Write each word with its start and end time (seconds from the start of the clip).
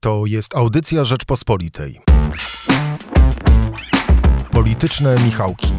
To 0.00 0.26
jest 0.26 0.56
audycja 0.56 1.04
Rzeczpospolitej. 1.04 2.00
Polityczne 4.50 5.16
Michałki. 5.24 5.72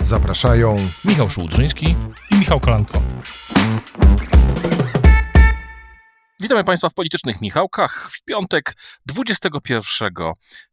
Zapraszają 0.00 0.76
Michał 1.04 1.30
Szułdrzyński 1.30 1.96
i 2.30 2.38
Michał 2.38 2.60
Kolanko. 2.60 3.02
Witamy 6.40 6.64
Państwa 6.64 6.88
w 6.88 6.94
Politycznych 6.94 7.40
Michałkach. 7.40 8.10
W 8.12 8.24
piątek 8.24 8.74
21 9.06 10.12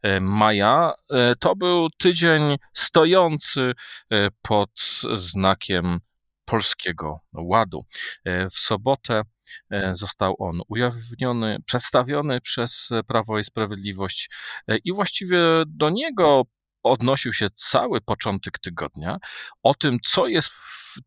e, 0.01 0.19
maja 0.19 0.93
e, 1.09 1.35
to 1.35 1.55
był 1.55 1.89
tydzień 1.97 2.57
stojący 2.73 3.73
e, 4.11 4.27
pod 4.41 4.71
znakiem 5.15 5.99
Polskiego 6.45 7.19
Ładu. 7.33 7.85
W 8.25 8.59
sobotę 8.59 9.21
został 9.91 10.35
on 10.39 10.61
ujawniony, 10.67 11.57
przedstawiony 11.65 12.41
przez 12.41 12.89
Prawo 13.07 13.39
i 13.39 13.43
Sprawiedliwość 13.43 14.29
i 14.83 14.93
właściwie 14.93 15.39
do 15.67 15.89
niego 15.89 16.43
odnosił 16.83 17.33
się 17.33 17.47
cały 17.55 18.01
początek 18.01 18.59
tygodnia. 18.59 19.17
O 19.63 19.73
tym, 19.73 19.97
co 20.05 20.27
jest 20.27 20.51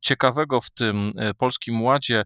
ciekawego 0.00 0.60
w 0.60 0.70
tym 0.70 1.12
e, 1.18 1.34
polskim 1.34 1.82
ładzie, 1.82 2.24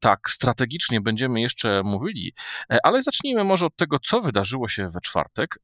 tak 0.00 0.30
strategicznie 0.30 1.00
będziemy 1.00 1.40
jeszcze 1.40 1.82
mówili, 1.84 2.34
e, 2.70 2.78
ale 2.82 3.02
zacznijmy 3.02 3.44
może 3.44 3.66
od 3.66 3.76
tego, 3.76 3.98
co 3.98 4.20
wydarzyło 4.20 4.68
się 4.68 4.88
we 4.88 5.00
czwartek. 5.00 5.58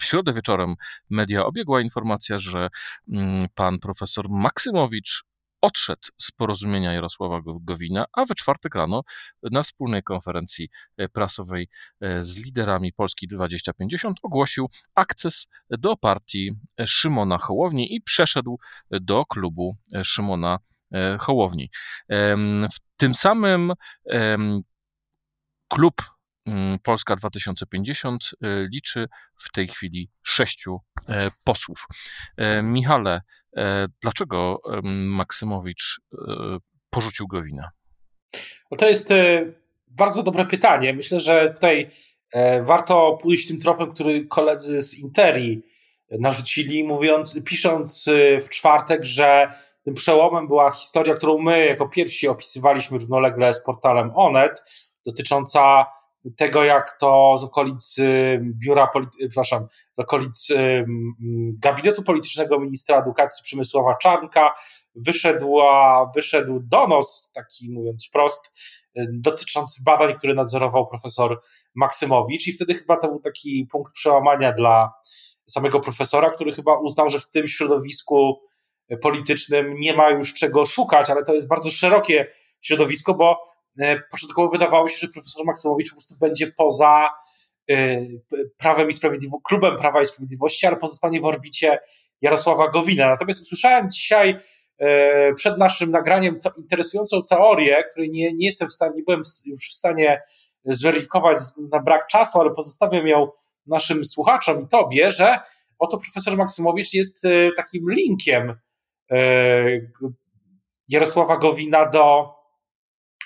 W 0.00 0.04
środę 0.04 0.32
wieczorem 0.32 0.74
media 1.10 1.46
obiegła 1.46 1.80
informacja, 1.80 2.38
że 2.38 2.68
mm, 3.12 3.46
pan 3.54 3.78
profesor 3.78 4.26
Maksymowicz 4.30 5.24
odszedł 5.64 6.08
z 6.18 6.32
porozumienia 6.32 6.92
Jarosława 6.92 7.40
Gowina, 7.44 8.04
a 8.12 8.24
we 8.24 8.34
czwartek 8.34 8.74
rano 8.74 9.02
na 9.42 9.62
wspólnej 9.62 10.02
konferencji 10.02 10.68
e, 10.96 11.08
prasowej 11.08 11.68
e, 12.00 12.24
z 12.24 12.36
liderami 12.36 12.92
Polski 12.92 13.28
2050 13.28 14.18
ogłosił 14.22 14.68
akces 14.94 15.46
do 15.70 15.96
partii 15.96 16.50
Szymona 16.86 17.38
Hołowni 17.38 17.94
i 17.94 18.02
przeszedł 18.02 18.58
do 18.90 19.24
klubu 19.26 19.76
Szymona 20.04 20.58
e, 20.92 21.16
Hołowni. 21.20 21.70
W 22.74 22.96
tym 22.96 23.14
samym 23.14 23.72
klub 25.68 26.13
Polska 26.82 27.16
2050 27.16 28.24
y, 28.24 28.68
liczy 28.72 29.08
w 29.38 29.52
tej 29.52 29.68
chwili 29.68 30.10
sześciu 30.22 30.80
e, 31.08 31.30
posłów. 31.44 31.86
E, 32.36 32.62
Michale, 32.62 33.20
e, 33.56 33.86
dlaczego 34.02 34.60
Maksymowicz 34.82 36.00
porzucił 36.90 37.26
Gowina? 37.26 37.70
To 38.78 38.88
jest 38.88 39.12
bardzo 39.88 40.22
dobre 40.22 40.44
pytanie. 40.44 40.94
Myślę, 40.94 41.20
że 41.20 41.54
tutaj 41.54 41.90
warto 42.60 43.18
pójść 43.22 43.48
tym 43.48 43.60
tropem, 43.60 43.94
który 43.94 44.26
koledzy 44.26 44.82
z 44.82 44.98
Interi 44.98 45.62
narzucili, 46.10 46.84
mówiąc, 46.84 47.44
pisząc 47.44 48.10
w 48.40 48.48
czwartek, 48.48 49.04
że 49.04 49.52
tym 49.84 49.94
przełomem 49.94 50.46
była 50.46 50.70
historia, 50.70 51.14
którą 51.14 51.38
my 51.38 51.66
jako 51.66 51.88
pierwsi 51.88 52.28
opisywaliśmy 52.28 52.98
równolegle 52.98 53.54
z 53.54 53.64
portalem 53.64 54.10
Onet, 54.14 54.62
dotycząca 55.06 55.86
tego, 56.36 56.64
jak 56.64 56.98
to 56.98 57.34
z 57.38 57.44
okolic 57.44 57.96
biura, 58.40 58.90
przepraszam, 59.18 59.66
z 59.92 59.98
okolic 59.98 60.48
gabinetu 61.58 62.02
politycznego 62.02 62.60
ministra 62.60 63.00
edukacji 63.00 63.44
Przemysława 63.44 63.96
Czarnka 63.96 64.54
wyszedł, 64.94 65.56
wyszedł 66.14 66.60
donos, 66.62 67.32
taki 67.34 67.70
mówiąc 67.70 68.06
wprost, 68.08 68.52
dotyczący 69.12 69.82
badań, 69.84 70.14
które 70.18 70.34
nadzorował 70.34 70.86
profesor 70.86 71.40
Maksymowicz. 71.74 72.46
I 72.46 72.52
wtedy 72.52 72.74
chyba 72.74 72.96
to 72.96 73.08
był 73.08 73.20
taki 73.20 73.68
punkt 73.70 73.92
przełamania 73.92 74.52
dla 74.52 74.92
samego 75.46 75.80
profesora, 75.80 76.30
który 76.30 76.52
chyba 76.52 76.78
uznał, 76.78 77.10
że 77.10 77.18
w 77.18 77.30
tym 77.30 77.48
środowisku 77.48 78.40
politycznym 79.02 79.74
nie 79.78 79.96
ma 79.96 80.10
już 80.10 80.34
czego 80.34 80.64
szukać, 80.64 81.10
ale 81.10 81.24
to 81.24 81.34
jest 81.34 81.48
bardzo 81.48 81.70
szerokie 81.70 82.32
środowisko, 82.60 83.14
bo 83.14 83.53
początkowo 84.10 84.48
wydawało 84.48 84.88
się, 84.88 84.96
że 84.98 85.08
profesor 85.08 85.46
Maksymowicz 85.46 85.90
po 85.90 85.94
prostu 85.94 86.14
będzie 86.20 86.46
poza 86.46 87.10
e, 87.70 88.06
prawem 88.56 88.88
i 88.88 88.92
sprawiedliwością, 88.92 89.42
klubem 89.44 89.78
Prawa 89.78 90.02
i 90.02 90.06
Sprawiedliwości, 90.06 90.66
ale 90.66 90.76
pozostanie 90.76 91.20
w 91.20 91.24
orbicie 91.24 91.78
Jarosława 92.20 92.70
Gowina. 92.70 93.08
Natomiast 93.08 93.42
usłyszałem 93.42 93.90
dzisiaj 93.90 94.40
e, 94.78 95.34
przed 95.34 95.58
naszym 95.58 95.90
nagraniem 95.90 96.40
to 96.40 96.50
interesującą 96.58 97.22
teorię, 97.22 97.84
której 97.90 98.10
nie, 98.10 98.32
nie 98.32 98.46
jestem 98.46 98.68
w 98.68 98.72
stanie, 98.72 98.92
nie 98.96 99.02
byłem 99.02 99.22
już 99.46 99.68
w 99.68 99.74
stanie 99.74 100.22
zweryfikować 100.64 101.38
na 101.72 101.82
brak 101.82 102.06
czasu, 102.06 102.40
ale 102.40 102.50
pozostawiam 102.50 103.06
ją 103.06 103.28
naszym 103.66 104.04
słuchaczom 104.04 104.62
i 104.62 104.68
tobie, 104.68 105.12
że 105.12 105.38
oto 105.78 105.98
profesor 105.98 106.36
Maksymowicz 106.36 106.94
jest 106.94 107.22
takim 107.56 107.90
linkiem 107.90 108.54
Jarosława 110.88 111.36
Gowina 111.36 111.86
do 111.86 112.34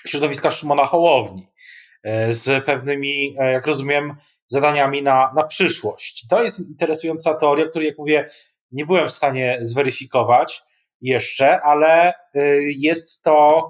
środowiska 0.07 0.51
Szymona 0.51 0.85
Hołowni 0.85 1.47
e, 2.03 2.33
z 2.33 2.65
pewnymi, 2.65 3.35
e, 3.39 3.51
jak 3.51 3.67
rozumiem, 3.67 4.15
zadaniami 4.47 5.03
na, 5.03 5.31
na 5.35 5.43
przyszłość. 5.43 6.27
To 6.29 6.43
jest 6.43 6.59
interesująca 6.59 7.33
teoria, 7.33 7.67
której, 7.67 7.87
jak 7.87 7.97
mówię, 7.97 8.29
nie 8.71 8.85
byłem 8.85 9.07
w 9.07 9.11
stanie 9.11 9.57
zweryfikować 9.61 10.63
jeszcze, 11.01 11.61
ale 11.61 12.13
e, 12.13 12.13
jest 12.61 13.21
to 13.21 13.69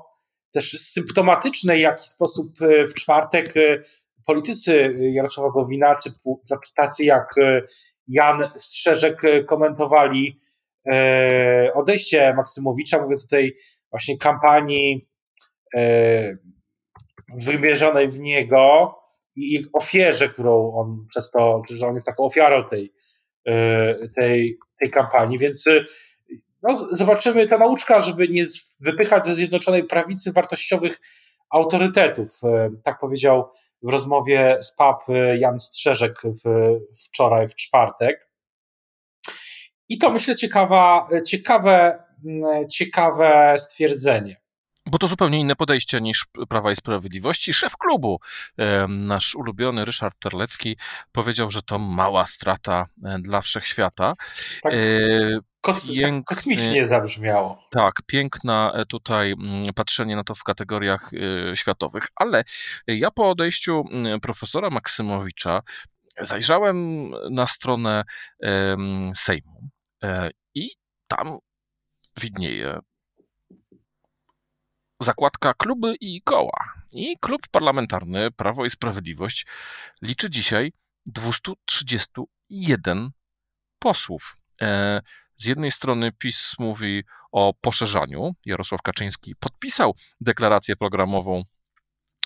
też 0.52 0.72
symptomatyczne, 0.72 1.76
w 1.76 1.80
jaki 1.80 2.04
sposób 2.04 2.48
w 2.90 2.94
czwartek 2.94 3.54
politycy 4.26 4.96
Jarosława 5.00 5.50
Gowina, 5.52 5.96
czy 5.96 6.10
tacy 6.76 7.04
jak 7.04 7.36
Jan 8.08 8.44
Strzeżek 8.58 9.22
komentowali 9.48 10.40
odejście 11.74 12.34
Maksymowicza, 12.34 13.02
mówiąc 13.02 13.26
o 13.26 13.30
tej 13.30 13.58
właśnie 13.92 14.18
kampanii 14.18 15.09
wymierzonej 17.38 18.10
w 18.10 18.20
niego 18.20 18.96
i 19.36 19.64
ofierze, 19.74 20.30
którą 20.30 20.74
on 20.74 21.06
przez 21.10 21.32
to, 21.32 21.62
że 21.70 21.88
on 21.88 21.96
jest 21.96 22.08
taką 22.08 22.24
ofiarą 22.24 22.70
tej, 22.70 22.94
e, 23.46 23.96
tej, 24.20 24.58
tej 24.80 24.90
kampanii, 24.90 25.38
więc 25.38 25.68
e, 25.68 25.86
no, 26.62 26.78
zobaczymy 26.78 27.48
ta 27.48 27.58
nauczka, 27.58 28.00
żeby 28.00 28.28
nie 28.28 28.44
wypychać 28.80 29.28
ze 29.28 29.34
Zjednoczonej 29.34 29.84
Prawicy 29.84 30.32
wartościowych 30.32 31.02
autorytetów. 31.50 32.30
Tak 32.84 33.00
powiedział 33.00 33.50
w 33.82 33.92
rozmowie 33.92 34.58
z 34.62 34.76
PAP 34.76 35.04
Jan 35.38 35.60
Strzeżek 35.60 36.22
w, 36.24 36.76
wczoraj, 37.06 37.48
w 37.48 37.56
czwartek. 37.56 38.30
I 39.90 39.98
to 39.98 40.10
myślę 40.10 40.36
ciekawa, 40.36 41.08
ciekawe, 41.26 42.04
ciekawe 42.70 43.56
stwierdzenie. 43.58 44.42
Bo 44.92 44.98
to 44.98 45.08
zupełnie 45.08 45.40
inne 45.40 45.56
podejście 45.56 46.02
niż 46.02 46.26
Prawa 46.50 46.72
i 46.72 46.76
Sprawiedliwości. 46.76 47.54
Szef 47.54 47.78
klubu, 47.78 48.20
nasz 48.88 49.36
ulubiony 49.36 49.86
Ryszard 49.86 50.20
Terlecki, 50.20 50.78
powiedział, 51.12 51.52
że 51.52 51.62
to 51.62 51.80
mała 51.80 52.28
strata 52.28 52.88
e, 53.06 53.20
dla 53.20 53.42
wszechświata. 53.42 54.16
Tak. 54.64 54.74
E, 54.74 54.78
kos 55.62 55.92
Piękny, 55.92 56.24
kosmicznie 56.24 56.86
zabrzmiało. 56.86 57.64
Tak, 57.72 57.94
piękna 58.06 58.72
e, 58.76 58.86
tutaj 58.86 59.32
mm, 59.32 59.74
patrzenie 59.74 60.16
na 60.16 60.24
to 60.24 60.36
w 60.36 60.44
kategoriach 60.44 61.12
światowych, 61.56 62.04
ale 62.16 62.44
ja 62.88 63.12
po 63.12 63.30
odejściu 63.30 63.84
mm, 63.92 64.20
profesora 64.20 64.70
Maksymowicza 64.70 65.62
zajrzałem 66.22 67.10
na 67.32 67.48
stronę 67.48 68.04
Sejmu 69.16 69.70
i 70.56 70.70
tam 71.08 71.38
widnieje 72.22 72.80
zakładka 75.00 75.54
kluby 75.54 75.96
i 76.02 76.22
koła. 76.22 76.74
I 76.92 77.18
klub 77.22 77.42
parlamentarny 77.52 78.32
Prawo 78.32 78.66
i 78.66 78.70
Sprawiedliwość 78.70 79.46
liczy 80.02 80.30
dzisiaj 80.30 80.74
231 81.06 83.10
posłów. 83.80 84.36
E, 84.62 85.02
z 85.38 85.46
jednej 85.46 85.72
strony 85.72 86.12
PiS 86.12 86.56
mówi 86.60 87.04
o 87.32 87.54
poszerzaniu. 87.62 88.36
Jarosław 88.46 88.82
Kaczyński 88.82 89.36
podpisał 89.36 89.96
deklarację 90.22 90.76
programową 90.76 91.44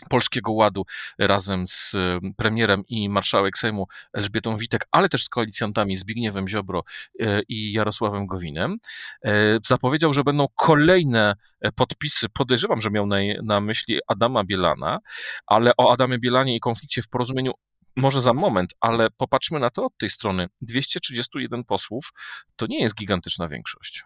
Polskiego 0.09 0.51
Ładu 0.51 0.85
razem 1.17 1.67
z 1.67 1.95
premierem 2.37 2.83
i 2.87 3.09
marszałek 3.09 3.57
Sejmu 3.57 3.87
Elżbietą 4.13 4.57
Witek, 4.57 4.87
ale 4.91 5.09
też 5.09 5.23
z 5.23 5.29
koalicjantami 5.29 5.97
Zbigniewem 5.97 6.47
Ziobro 6.47 6.83
e, 7.19 7.41
i 7.49 7.71
Jarosławem 7.71 8.27
Gowinem. 8.27 8.77
E, 9.25 9.59
zapowiedział, 9.67 10.13
że 10.13 10.23
będą 10.23 10.47
kolejne 10.55 11.35
e, 11.61 11.71
podpisy. 11.71 12.29
Podejrzewam, 12.29 12.81
że 12.81 12.89
miał 12.89 13.07
na, 13.07 13.17
na 13.43 13.61
myśli 13.61 13.99
Adama 14.07 14.43
Bielana, 14.43 14.99
ale 15.47 15.71
o 15.77 15.93
Adamie 15.93 16.19
Bielanie 16.19 16.55
i 16.55 16.59
konflikcie 16.59 17.01
w 17.01 17.09
porozumieniu 17.09 17.51
może 17.95 18.21
za 18.21 18.33
moment, 18.33 18.73
ale 18.79 19.09
popatrzmy 19.09 19.59
na 19.59 19.69
to 19.69 19.85
od 19.85 19.97
tej 19.97 20.09
strony. 20.09 20.47
231 20.61 21.63
posłów 21.63 22.13
to 22.55 22.67
nie 22.67 22.81
jest 22.81 22.95
gigantyczna 22.95 23.47
większość. 23.47 24.03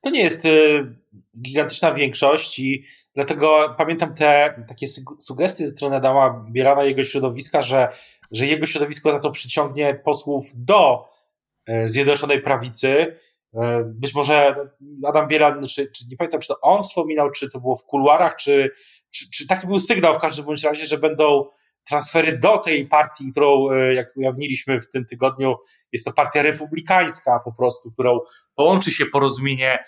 To 0.00 0.10
nie 0.10 0.22
jest 0.22 0.44
y, 0.44 0.94
gigantyczna 1.42 1.94
większość 1.94 2.58
i 2.58 2.84
dlatego 3.14 3.74
pamiętam 3.78 4.14
te 4.14 4.64
takie 4.68 4.86
sugestie 5.18 5.68
strony 5.68 5.96
Adama 5.96 6.46
Bielana 6.50 6.84
jego 6.84 7.04
środowiska, 7.04 7.62
że, 7.62 7.88
że 8.30 8.46
jego 8.46 8.66
środowisko 8.66 9.12
za 9.12 9.18
to 9.18 9.30
przyciągnie 9.30 9.94
posłów 10.04 10.46
do 10.54 11.08
y, 11.68 11.88
Zjednoczonej 11.88 12.42
Prawicy. 12.42 13.16
Y, 13.54 13.58
być 13.84 14.14
może 14.14 14.56
Adam 15.06 15.28
Bielan, 15.28 15.66
czy, 15.66 15.90
czy 15.92 16.04
nie 16.10 16.16
pamiętam, 16.16 16.40
czy 16.40 16.48
to 16.48 16.60
on 16.60 16.82
wspominał, 16.82 17.30
czy 17.30 17.50
to 17.50 17.60
było 17.60 17.76
w 17.76 17.84
kuluarach, 17.84 18.36
czy, 18.36 18.70
czy, 19.10 19.30
czy 19.30 19.46
taki 19.46 19.66
był 19.66 19.78
sygnał 19.78 20.14
w 20.14 20.18
każdym 20.18 20.44
bądź 20.44 20.64
razie, 20.64 20.86
że 20.86 20.98
będą 20.98 21.44
transfery 21.88 22.38
do 22.38 22.58
tej 22.58 22.86
partii, 22.86 23.30
którą, 23.30 23.70
e, 23.70 23.94
jak 23.94 24.16
ujawniliśmy 24.16 24.80
w 24.80 24.90
tym 24.90 25.04
tygodniu, 25.04 25.56
jest 25.92 26.04
to 26.04 26.12
partia 26.12 26.42
republikańska 26.42 27.40
po 27.44 27.52
prostu, 27.52 27.92
którą 27.92 28.20
połączy 28.56 28.90
się 28.92 29.06
porozumienie 29.06 29.84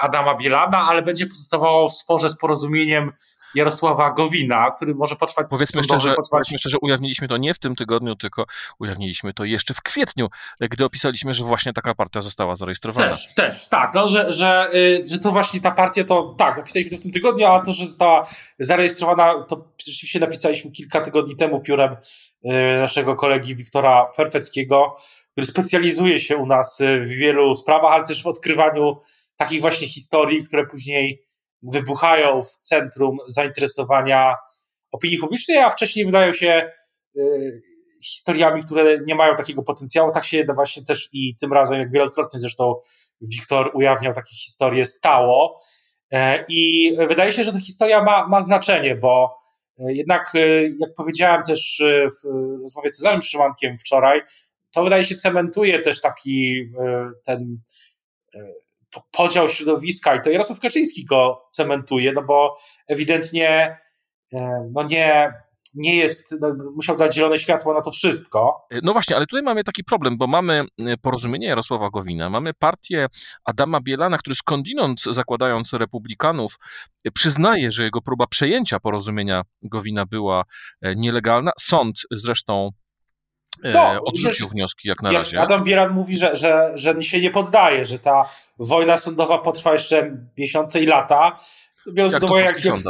Adama 0.00 0.34
Bielana, 0.34 0.78
ale 0.88 1.02
będzie 1.02 1.26
pozostawało 1.26 1.88
w 1.88 1.94
sporze 1.94 2.28
z 2.28 2.36
porozumieniem 2.36 3.12
Jarosława 3.54 4.10
Gowina, 4.10 4.70
który 4.70 4.94
może 4.94 5.16
potrwać 5.16 5.46
powiedzmy 5.50 5.84
szczerze, 5.84 6.08
potrwać... 6.08 6.28
powiedzmy 6.30 6.58
szczerze, 6.58 6.76
ujawniliśmy 6.80 7.28
to 7.28 7.36
nie 7.36 7.54
w 7.54 7.58
tym 7.58 7.76
tygodniu, 7.76 8.16
tylko 8.16 8.44
ujawniliśmy 8.78 9.34
to 9.34 9.44
jeszcze 9.44 9.74
w 9.74 9.82
kwietniu, 9.82 10.28
gdy 10.60 10.84
opisaliśmy, 10.84 11.34
że 11.34 11.44
właśnie 11.44 11.72
taka 11.72 11.94
partia 11.94 12.20
została 12.20 12.56
zarejestrowana. 12.56 13.08
Też, 13.08 13.34
też, 13.34 13.68
tak, 13.68 13.94
no, 13.94 14.08
że, 14.08 14.32
że, 14.32 14.70
y, 14.74 15.04
że 15.06 15.18
to 15.18 15.30
właśnie 15.30 15.60
ta 15.60 15.70
partia 15.70 16.04
to, 16.04 16.34
tak, 16.38 16.56
napisaliśmy 16.56 16.90
to 16.90 16.96
w 16.96 17.02
tym 17.02 17.12
tygodniu, 17.12 17.46
a 17.46 17.60
to, 17.60 17.72
że 17.72 17.86
została 17.86 18.26
zarejestrowana, 18.58 19.44
to 19.48 19.64
rzeczywiście 19.86 20.20
napisaliśmy 20.20 20.70
kilka 20.70 21.00
tygodni 21.00 21.36
temu 21.36 21.60
piórem 21.60 21.96
y, 22.44 22.48
naszego 22.80 23.16
kolegi 23.16 23.56
Wiktora 23.56 24.06
Ferfeckiego, 24.16 24.96
który 25.32 25.46
specjalizuje 25.46 26.18
się 26.18 26.36
u 26.36 26.46
nas 26.46 26.80
y, 26.80 27.00
w 27.00 27.08
wielu 27.08 27.54
sprawach, 27.54 27.92
ale 27.92 28.04
też 28.04 28.22
w 28.22 28.26
odkrywaniu 28.26 28.96
takich 29.36 29.60
właśnie 29.60 29.88
historii, 29.88 30.44
które 30.44 30.66
później 30.66 31.22
wybuchają 31.62 32.42
w 32.42 32.50
centrum 32.50 33.18
zainteresowania 33.26 34.36
opinii 34.92 35.18
publicznej, 35.18 35.58
a 35.58 35.70
wcześniej 35.70 36.06
wydają 36.06 36.32
się 36.32 36.70
y, 37.16 37.60
historiami, 38.04 38.64
które 38.64 38.98
nie 39.06 39.14
mają 39.14 39.36
takiego 39.36 39.62
potencjału. 39.62 40.12
Tak 40.12 40.24
się 40.24 40.44
właśnie 40.54 40.84
też 40.84 41.08
i 41.12 41.36
tym 41.36 41.52
razem, 41.52 41.78
jak 41.78 41.90
wielokrotnie 41.90 42.40
zresztą 42.40 42.74
Wiktor 43.20 43.70
ujawniał 43.74 44.14
takie 44.14 44.36
historie, 44.36 44.84
stało. 44.84 45.60
E, 46.12 46.44
I 46.48 46.92
wydaje 47.08 47.32
się, 47.32 47.44
że 47.44 47.52
ta 47.52 47.58
historia 47.60 48.04
ma, 48.04 48.28
ma 48.28 48.40
znaczenie, 48.40 48.96
bo 48.96 49.38
e, 49.78 49.92
jednak, 49.92 50.32
e, 50.34 50.62
jak 50.62 50.90
powiedziałem 50.96 51.42
też 51.42 51.82
w 52.22 52.28
rozmowie 52.62 52.92
z 52.92 52.96
Cezarem 52.96 53.22
Szymankiem 53.22 53.78
wczoraj, 53.78 54.20
to 54.74 54.84
wydaje 54.84 55.04
się 55.04 55.16
cementuje 55.16 55.78
też 55.78 56.00
taki 56.00 56.70
ten 57.24 57.58
podział 59.12 59.48
środowiska 59.48 60.16
i 60.16 60.22
to 60.22 60.30
Jarosław 60.30 60.60
Kaczyński 60.60 61.04
go 61.04 61.48
cementuje, 61.50 62.12
no 62.12 62.22
bo 62.22 62.56
ewidentnie 62.88 63.78
e, 64.32 64.70
no 64.74 64.82
nie, 64.82 65.32
nie 65.74 65.96
jest, 65.96 66.34
no 66.40 66.54
musiał 66.76 66.96
dać 66.96 67.14
zielone 67.14 67.38
światło 67.38 67.74
na 67.74 67.80
to 67.80 67.90
wszystko. 67.90 68.66
No 68.82 68.92
właśnie, 68.92 69.16
ale 69.16 69.26
tutaj 69.26 69.42
mamy 69.42 69.64
taki 69.64 69.84
problem, 69.84 70.18
bo 70.18 70.26
mamy 70.26 70.64
e, 70.78 70.96
porozumienie 70.96 71.46
Jarosława 71.46 71.90
Gowina, 71.90 72.30
mamy 72.30 72.54
partię 72.54 73.06
Adama 73.44 73.80
Bielana, 73.80 74.18
który 74.18 74.34
skądinąd 74.34 75.02
zakładając 75.10 75.72
republikanów 75.72 76.58
e, 77.04 77.10
przyznaje, 77.10 77.72
że 77.72 77.84
jego 77.84 78.02
próba 78.02 78.26
przejęcia 78.26 78.80
porozumienia 78.80 79.42
Gowina 79.62 80.06
była 80.06 80.44
nielegalna. 80.96 81.52
Sąd 81.60 82.00
zresztą 82.10 82.70
no, 83.64 83.98
odrzucił 84.04 84.48
wnioski 84.48 84.88
jak 84.88 85.02
na 85.02 85.12
razie. 85.12 85.40
Adam 85.40 85.64
Bieran 85.64 85.92
mówi, 85.92 86.18
że, 86.18 86.36
że, 86.36 86.72
że 86.74 87.02
się 87.02 87.20
nie 87.20 87.30
poddaje, 87.30 87.84
że 87.84 87.98
ta 87.98 88.28
wojna 88.58 88.96
sądowa 88.96 89.38
potrwa 89.38 89.72
jeszcze 89.72 90.16
miesiące 90.38 90.80
i 90.80 90.86
lata. 90.86 91.38
Biorąc 91.92 92.12
jak 92.12 92.22
to 92.22 92.38
jak, 92.38 92.60
w? 92.60 92.84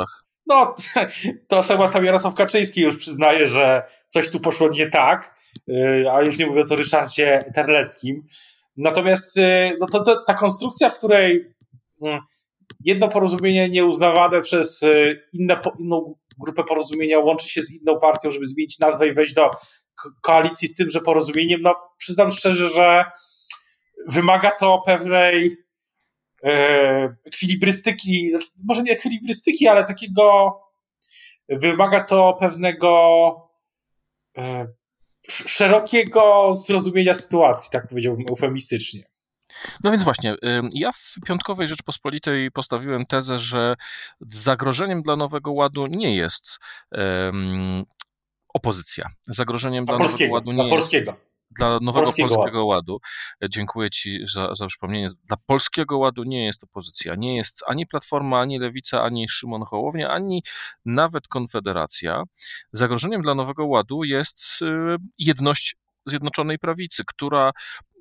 No, 0.47 0.75
to 1.49 1.63
sama 1.63 1.87
sam 1.89 2.05
Jarosław 2.05 2.35
Kaczyński 2.35 2.81
już 2.81 2.97
przyznaje, 2.97 3.47
że 3.47 3.83
coś 4.09 4.31
tu 4.31 4.41
poszło 4.41 4.69
nie 4.69 4.91
tak, 4.91 5.35
y, 5.69 6.05
a 6.13 6.23
już 6.23 6.39
nie 6.39 6.47
mówiąc 6.47 6.73
o 6.73 6.77
Ryszardzie 6.77 7.45
Terleckim. 7.55 8.27
Natomiast 8.77 9.37
y, 9.37 9.77
no 9.81 9.87
to, 9.87 10.03
to, 10.03 10.25
ta 10.25 10.35
konstrukcja, 10.35 10.91
w 10.91 10.99
której 10.99 11.55
mm, 12.07 12.21
jedno 12.85 13.09
porozumienie 13.09 13.69
nieuznawane 13.69 14.41
przez 14.41 14.83
y, 14.83 15.23
inne, 15.33 15.61
inną 15.79 16.15
grupę 16.39 16.65
porozumienia 16.65 17.19
łączy 17.19 17.49
się 17.49 17.63
z 17.63 17.73
inną 17.73 18.01
partią, 18.01 18.31
żeby 18.31 18.47
zmienić 18.47 18.79
nazwę 18.79 19.09
i 19.09 19.13
wejść 19.13 19.35
do 19.35 19.51
koalicji 20.21 20.69
z 20.69 20.75
tymże 20.75 21.01
porozumieniem, 21.01 21.63
no 21.63 21.75
przyznam 21.99 22.31
szczerze, 22.31 22.69
że 22.69 23.05
wymaga 24.09 24.51
to 24.51 24.83
pewnej 24.87 25.57
e, 26.45 27.17
ekwilibrystyki, 27.27 28.31
znaczy, 28.31 28.47
może 28.65 28.83
nie 28.83 28.93
ekwilibrystyki, 28.93 29.69
ale 29.69 29.85
takiego 29.85 30.59
wymaga 31.49 32.05
to 32.05 32.37
pewnego 32.41 33.51
e, 34.39 34.67
szerokiego 35.31 36.53
zrozumienia 36.53 37.15
sytuacji, 37.15 37.71
tak 37.73 37.89
powiedziałbym 37.89 38.29
eufemistycznie. 38.29 39.13
No 39.85 39.91
więc 39.91 40.03
właśnie, 40.03 40.37
ja 40.73 40.93
w 40.93 41.15
Piątkowej 41.27 41.69
Rzeczpospolitej 41.69 42.51
postawiłem 42.51 43.07
tezę, 43.07 43.39
że 43.39 43.75
zagrożeniem 44.21 45.03
dla 45.03 45.17
Nowego 45.17 45.53
Ładu 45.53 45.87
nie 45.87 46.17
jest 46.17 46.59
opozycja. 48.55 49.07
Zagrożeniem 49.29 49.85
dla, 49.85 49.99
Nowego 49.99 50.33
Ładu 50.33 50.53
nie 50.53 50.69
jest 50.69 50.93
dla 51.59 51.79
nowego 51.81 52.05
polskiego, 52.05 52.35
polskiego 52.35 52.65
ładu. 52.65 53.01
E, 53.45 53.51
dziękuję 53.51 53.91
Ci 53.91 54.27
za, 54.35 54.55
za 54.55 54.67
przypomnienie. 54.67 55.09
Dla 55.25 55.37
polskiego 55.47 55.99
ładu 55.99 56.25
nie 56.25 56.45
jest 56.47 56.65
opozycja. 56.65 57.15
Nie 57.15 57.37
jest 57.37 57.63
ani 57.67 57.87
Platforma, 57.87 58.41
ani 58.41 58.59
Lewica, 58.59 59.03
ani 59.03 59.29
Szymon 59.29 59.63
Hołownia, 59.63 60.11
ani 60.11 60.43
nawet 60.85 61.29
Konfederacja. 61.29 62.23
Zagrożeniem 62.73 63.23
dla 63.23 63.35
nowego 63.35 63.67
ładu 63.67 64.05
jest 64.05 64.63
e, 64.63 64.97
jedność 65.19 65.77
Zjednoczonej 66.07 66.59
Prawicy, 66.59 67.03
która 67.07 67.53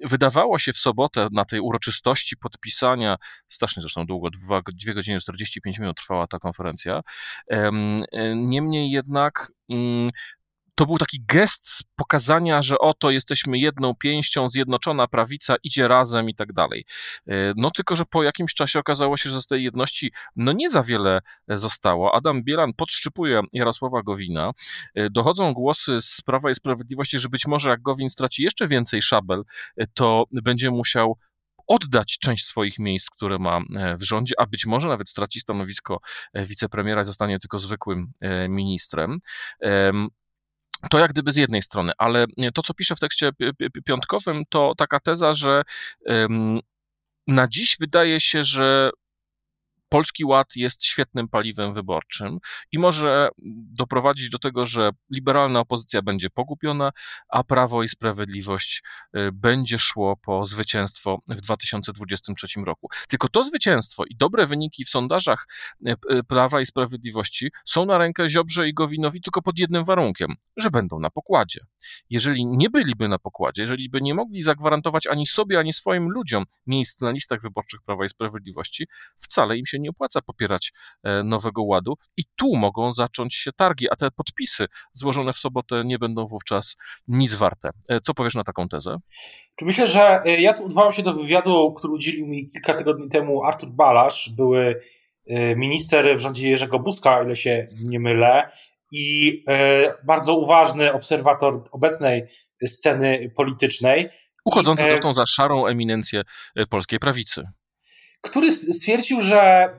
wydawała 0.04 0.60
się 0.60 0.74
w 0.74 0.78
sobotę 0.78 1.28
na 1.32 1.46
tej 1.46 1.60
uroczystości 1.60 2.38
podpisania, 2.38 3.18
strasznie 3.50 3.82
zresztą 3.82 4.06
długo, 4.06 4.30
2, 4.30 4.62
2 4.86 4.94
godziny 4.94 5.20
45 5.20 5.80
minut 5.80 5.98
trwała 5.98 6.28
ta 6.28 6.40
konferencja. 6.40 7.02
E, 7.52 7.72
niemniej 8.36 8.92
jednak 8.92 9.52
mm, 9.70 10.10
to 10.76 10.86
był 10.86 10.98
taki 10.98 11.24
gest 11.26 11.84
pokazania, 11.96 12.62
że 12.62 12.78
oto 12.80 13.12
jesteśmy 13.12 13.58
jedną 13.58 13.96
pięścią, 13.96 14.50
zjednoczona 14.50 15.08
prawica 15.08 15.56
idzie 15.64 15.88
razem 15.88 16.30
i 16.30 16.36
tak 16.36 16.54
dalej. 16.54 16.86
E, 17.28 17.34
no 17.56 17.72
tylko, 17.72 17.96
że 17.96 18.06
po 18.06 18.24
jakimś 18.24 18.54
czasie 18.54 18.80
okazało 18.80 19.18
się, 19.18 19.30
że 19.30 19.42
z 19.42 19.48
tej 19.48 19.64
jedności 19.64 20.12
no 20.36 20.52
nie 20.52 20.70
za 20.70 20.84
wiele 20.84 21.20
zostało. 21.48 22.16
Adam 22.16 22.44
Bielan 22.44 22.74
podszczypuje 22.74 23.42
Jarosława 23.54 24.04
Gowina. 24.04 24.52
E, 24.96 25.10
dochodzą 25.10 25.54
głosy 25.54 25.98
z 26.02 26.22
Prawa 26.22 26.52
i 26.52 26.56
Sprawiedliwości, 26.56 27.20
że 27.20 27.30
być 27.30 27.48
może 27.48 27.70
jak 27.70 27.82
Gowin 27.82 28.10
straci 28.10 28.44
jeszcze 28.44 28.68
więcej 28.68 29.02
szabel, 29.02 29.44
e, 29.78 29.88
to 29.88 30.26
będzie 30.44 30.72
musiał 30.72 31.18
oddać 31.68 32.18
część 32.20 32.46
swoich 32.46 32.80
miejsc, 32.80 33.10
które 33.10 33.40
ma 33.40 33.60
w 34.00 34.04
rządzie, 34.04 34.36
a 34.38 34.46
być 34.46 34.66
może 34.66 34.88
nawet 34.88 35.10
straci 35.10 35.40
stanowisko 35.40 36.00
wicepremiera 36.34 37.02
i 37.02 37.06
zostanie 37.06 37.40
tylko 37.40 37.60
zwykłym 37.60 38.12
ministrem. 38.50 39.20
To 40.90 41.00
jak 41.00 41.12
gdyby 41.12 41.32
z 41.32 41.36
jednej 41.36 41.62
strony, 41.62 41.92
ale 41.98 42.26
to, 42.54 42.62
co 42.62 42.74
piszę 42.74 42.96
w 42.96 43.00
tekście 43.00 43.32
piątkowym, 43.86 44.44
to 44.50 44.74
taka 44.78 45.00
teza, 45.00 45.34
że 45.34 45.62
na 47.28 47.48
dziś 47.48 47.78
wydaje 47.80 48.20
się, 48.20 48.44
że 48.44 48.90
Polski 49.92 50.26
Ład 50.26 50.56
jest 50.56 50.86
świetnym 50.86 51.28
paliwem 51.28 51.74
wyborczym 51.74 52.40
i 52.72 52.80
może 52.80 53.30
doprowadzić 53.78 54.30
do 54.30 54.40
tego, 54.40 54.66
że 54.66 54.90
liberalna 55.10 55.60
opozycja 55.60 56.02
będzie 56.02 56.30
pogubiona, 56.30 56.92
a 57.30 57.44
Prawo 57.44 57.84
i 57.84 57.88
Sprawiedliwość 57.88 58.84
y, 59.18 59.30
będzie 59.34 59.80
szło 59.80 60.18
po 60.18 60.46
zwycięstwo 60.46 61.22
w 61.30 61.42
2023 61.42 62.48
roku. 62.66 62.90
Tylko 63.08 63.30
to 63.30 63.44
zwycięstwo 63.44 64.06
i 64.06 64.16
dobre 64.16 64.46
wyniki 64.46 64.86
w 64.86 64.90
sondażach 64.90 65.48
y, 65.88 65.96
y, 66.12 66.24
Prawa 66.24 66.62
i 66.62 66.66
Sprawiedliwości 66.66 67.52
są 67.66 67.86
na 67.86 67.98
rękę 67.98 68.30
Ziobrze 68.30 68.68
i 68.68 68.74
Gowinowi 68.74 69.22
tylko 69.22 69.42
pod 69.42 69.60
jednym 69.60 69.84
warunkiem, 69.84 70.36
że 70.58 70.72
będą 70.72 71.00
na 71.00 71.10
pokładzie. 71.10 71.60
Jeżeli 72.10 72.46
nie 72.46 72.70
byliby 72.70 73.08
na 73.08 73.20
pokładzie, 73.20 73.62
jeżeli 73.62 73.90
by 73.90 74.02
nie 74.02 74.14
mogli 74.14 74.44
zagwarantować 74.44 75.08
ani 75.08 75.28
sobie, 75.28 75.60
ani 75.60 75.74
swoim 75.74 76.10
ludziom 76.10 76.46
miejsc 76.68 77.02
na 77.02 77.12
listach 77.12 77.42
wyborczych 77.42 77.82
Prawa 77.86 78.06
i 78.06 78.10
Sprawiedliwości, 78.10 78.88
wcale 79.18 79.58
im 79.58 79.66
się 79.66 79.81
nie 79.82 79.90
opłaca 79.90 80.22
popierać 80.22 80.72
e, 81.04 81.24
Nowego 81.24 81.64
Ładu 81.64 81.94
i 82.18 82.24
tu 82.36 82.56
mogą 82.56 82.94
zacząć 82.94 83.36
się 83.36 83.52
targi, 83.52 83.88
a 83.92 83.96
te 83.96 84.12
podpisy 84.12 84.66
złożone 84.94 85.34
w 85.34 85.38
sobotę 85.38 85.84
nie 85.86 86.00
będą 86.00 86.26
wówczas 86.26 86.76
nic 87.08 87.34
warte. 87.34 87.70
E, 87.90 88.02
co 88.02 88.14
powiesz 88.14 88.36
na 88.36 88.44
taką 88.44 88.68
tezę? 88.68 88.98
Myślę, 89.62 89.88
że 89.88 90.24
e, 90.24 90.42
ja 90.42 90.54
tu 90.54 90.66
odwołam 90.66 90.92
się 90.92 91.04
do 91.04 91.14
wywiadu, 91.14 91.74
który 91.78 91.94
udzielił 91.94 92.28
mi 92.28 92.48
kilka 92.48 92.74
tygodni 92.74 93.10
temu 93.10 93.44
Artur 93.44 93.70
Balasz, 93.70 94.30
były 94.38 94.82
minister 95.56 96.18
w 96.18 96.20
rządzie 96.20 96.50
Jerzego 96.50 96.80
Buzka, 96.80 97.20
o 97.20 97.24
ile 97.24 97.36
się 97.36 97.68
nie 97.84 98.00
mylę, 98.00 98.52
i 98.92 99.44
bardzo 100.04 100.38
uważny 100.38 100.94
obserwator 100.94 101.64
obecnej 101.72 102.28
sceny 102.66 103.32
politycznej. 103.36 104.10
Uchodzący 104.46 104.84
zresztą 104.84 105.14
za 105.14 105.26
szarą 105.26 105.66
eminencję 105.66 106.22
polskiej 106.70 107.00
prawicy 107.00 107.44
który 108.22 108.52
stwierdził, 108.52 109.22
że 109.22 109.70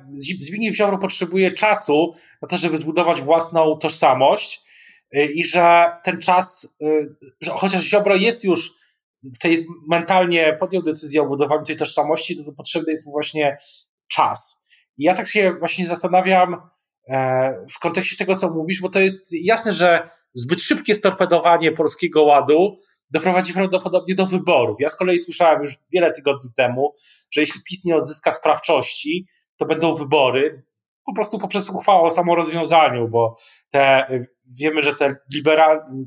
Zbigniew 0.40 0.76
Ziobro 0.76 0.98
potrzebuje 0.98 1.52
czasu 1.52 2.14
na 2.42 2.48
to, 2.48 2.56
żeby 2.56 2.76
zbudować 2.76 3.20
własną 3.20 3.76
tożsamość 3.76 4.64
i 5.34 5.44
że 5.44 5.86
ten 6.04 6.20
czas, 6.20 6.76
że 7.40 7.50
chociaż 7.50 7.84
Ziobro 7.84 8.16
jest 8.16 8.44
już 8.44 8.74
w 9.22 9.38
tej 9.38 9.66
mentalnie 9.88 10.56
podjął 10.60 10.82
decyzję 10.82 11.22
o 11.22 11.26
budowaniu 11.26 11.64
tej 11.64 11.76
tożsamości, 11.76 12.44
to 12.44 12.52
potrzebny 12.52 12.92
jest 12.92 13.06
mu 13.06 13.12
właśnie 13.12 13.58
czas. 14.08 14.66
I 14.98 15.04
ja 15.04 15.14
tak 15.14 15.28
się 15.28 15.54
właśnie 15.58 15.86
zastanawiam 15.86 16.56
e, 17.08 17.66
w 17.70 17.78
kontekście 17.78 18.16
tego, 18.16 18.36
co 18.36 18.50
mówisz, 18.50 18.80
bo 18.80 18.88
to 18.88 19.00
jest 19.00 19.26
jasne, 19.30 19.72
że 19.72 20.10
zbyt 20.34 20.60
szybkie 20.60 20.94
storpedowanie 20.94 21.72
polskiego 21.72 22.22
ładu 22.22 22.78
doprowadzi 23.12 23.52
prawdopodobnie 23.52 24.14
do 24.14 24.26
wyborów. 24.26 24.76
Ja 24.80 24.88
z 24.88 24.96
kolei 24.96 25.18
słyszałem 25.18 25.62
już 25.62 25.76
wiele 25.92 26.12
tygodni 26.12 26.50
temu, 26.56 26.94
że 27.30 27.40
jeśli 27.40 27.60
PiS 27.62 27.84
nie 27.84 27.96
odzyska 27.96 28.32
sprawczości, 28.32 29.26
to 29.56 29.66
będą 29.66 29.94
wybory, 29.94 30.62
po 31.04 31.14
prostu 31.14 31.38
poprzez 31.38 31.70
uchwałę 31.70 32.02
o 32.02 32.10
samorozwiązaniu, 32.10 33.08
bo 33.08 33.36
te, 33.70 34.06
wiemy, 34.58 34.82
że 34.82 34.94
te 34.94 35.16
liberalne, 35.34 36.04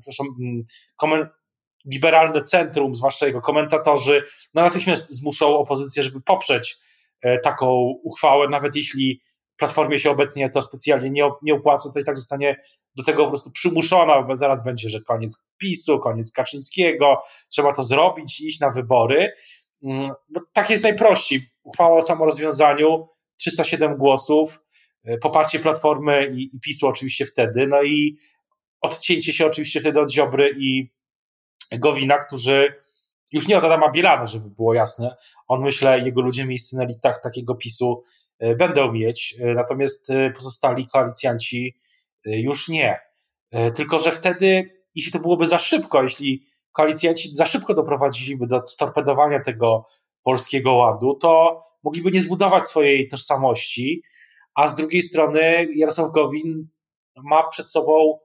liberalne 1.86 2.42
centrum, 2.42 2.96
zwłaszcza 2.96 3.26
jego 3.26 3.42
komentatorzy, 3.42 4.24
no 4.54 4.62
natychmiast 4.62 5.10
zmuszą 5.10 5.58
opozycję, 5.58 6.04
żeby 6.04 6.22
poprzeć 6.22 6.78
e, 7.22 7.40
taką 7.40 7.68
uchwałę, 8.04 8.48
nawet 8.50 8.76
jeśli 8.76 9.22
Platformie 9.58 10.00
się 10.00 10.12
obecnie 10.12 10.50
to 10.50 10.62
specjalnie 10.62 11.10
nie, 11.10 11.30
nie 11.44 11.54
opłaca, 11.54 11.90
to 11.94 12.00
i 12.00 12.04
tak 12.04 12.16
zostanie 12.16 12.56
do 12.96 13.04
tego 13.04 13.24
po 13.24 13.30
prostu 13.30 13.52
przymuszona, 13.52 14.22
bo 14.22 14.36
zaraz 14.36 14.64
będzie, 14.64 14.90
że 14.90 15.02
koniec 15.02 15.48
PiSu, 15.58 16.00
koniec 16.00 16.32
Kaczyńskiego, 16.32 17.20
trzeba 17.50 17.72
to 17.72 17.84
zrobić 17.84 18.42
iść 18.42 18.60
na 18.60 18.70
wybory. 18.70 19.34
Mm, 19.84 20.12
bo 20.30 20.40
tak 20.54 20.70
jest 20.70 20.84
najprościej. 20.84 21.50
Uchwała 21.64 21.98
o 21.98 22.02
samorozwiązaniu, 22.02 23.08
307 23.38 23.98
głosów, 23.98 24.62
e, 25.04 25.18
poparcie 25.18 25.60
Platformy 25.60 26.32
i, 26.36 26.56
i 26.56 26.60
PiSu 26.60 26.88
oczywiście 26.88 27.26
wtedy, 27.26 27.68
no 27.68 27.84
i 27.84 28.18
odcięcie 28.82 29.34
się 29.34 29.46
oczywiście 29.46 29.80
wtedy 29.80 30.00
od 30.00 30.12
Ziobry 30.12 30.52
i 30.60 30.92
Gowina, 31.72 32.18
którzy 32.18 32.82
już 33.32 33.48
nie 33.48 33.58
od 33.58 33.64
Adama 33.64 33.92
Bielana, 33.92 34.26
żeby 34.26 34.50
było 34.50 34.74
jasne. 34.74 35.16
On 35.48 35.64
myślę, 35.64 36.00
jego 36.00 36.22
ludzie 36.22 36.46
miejsce 36.46 36.78
na 36.78 36.84
listach 36.84 37.22
takiego 37.24 37.56
PiSu 37.56 38.04
będą 38.40 38.92
mieć, 38.92 39.36
e, 39.40 39.54
natomiast 39.54 40.10
e, 40.10 40.32
pozostali 40.32 40.88
koalicjanci 40.88 41.76
już 42.26 42.70
nie. 42.70 43.00
Tylko, 43.76 44.00
że 44.00 44.12
wtedy, 44.12 44.70
jeśli 44.96 45.12
to 45.12 45.20
byłoby 45.20 45.46
za 45.46 45.60
szybko, 45.60 46.04
jeśli 46.04 46.46
koalicjanci 46.72 47.36
za 47.36 47.46
szybko 47.46 47.74
doprowadziliby 47.74 48.48
do 48.48 48.68
storpedowania 48.68 49.40
tego 49.40 49.86
polskiego 50.24 50.74
ładu, 50.74 51.18
to 51.22 51.64
mogliby 51.84 52.12
nie 52.12 52.22
zbudować 52.22 52.66
swojej 52.66 53.08
tożsamości, 53.08 54.02
a 54.56 54.68
z 54.68 54.76
drugiej 54.76 55.02
strony 55.02 55.68
Jarosław 55.76 56.12
Gowin 56.12 56.68
ma 57.24 57.48
przed 57.48 57.68
sobą 57.68 58.20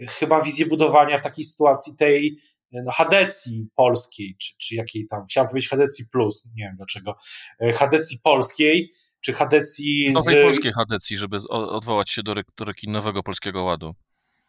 chyba 0.00 0.42
wizję 0.42 0.66
budowania 0.66 1.18
w 1.18 1.22
takiej 1.22 1.44
sytuacji 1.44 1.96
tej 1.96 2.36
no, 2.72 2.92
Hadecji 2.92 3.68
polskiej, 3.74 4.36
czy, 4.40 4.54
czy 4.58 4.74
jakiej 4.74 5.06
tam, 5.06 5.24
chciałem 5.26 5.48
powiedzieć 5.48 5.70
Hadecji 5.70 6.04
Plus, 6.12 6.48
nie 6.56 6.64
wiem 6.64 6.76
dlaczego, 6.76 7.16
e, 7.60 7.72
Hadecji 7.72 8.18
polskiej, 8.24 8.92
czy 9.26 9.32
Hadecji 9.32 10.10
Nowej 10.14 10.40
z... 10.40 10.44
polskiej 10.44 10.72
Hadecji, 10.72 11.16
żeby 11.16 11.36
odwołać 11.50 12.10
się 12.10 12.22
do, 12.22 12.34
do 12.34 12.64
nowego 12.86 13.22
Polskiego 13.22 13.64
Ładu. 13.64 13.94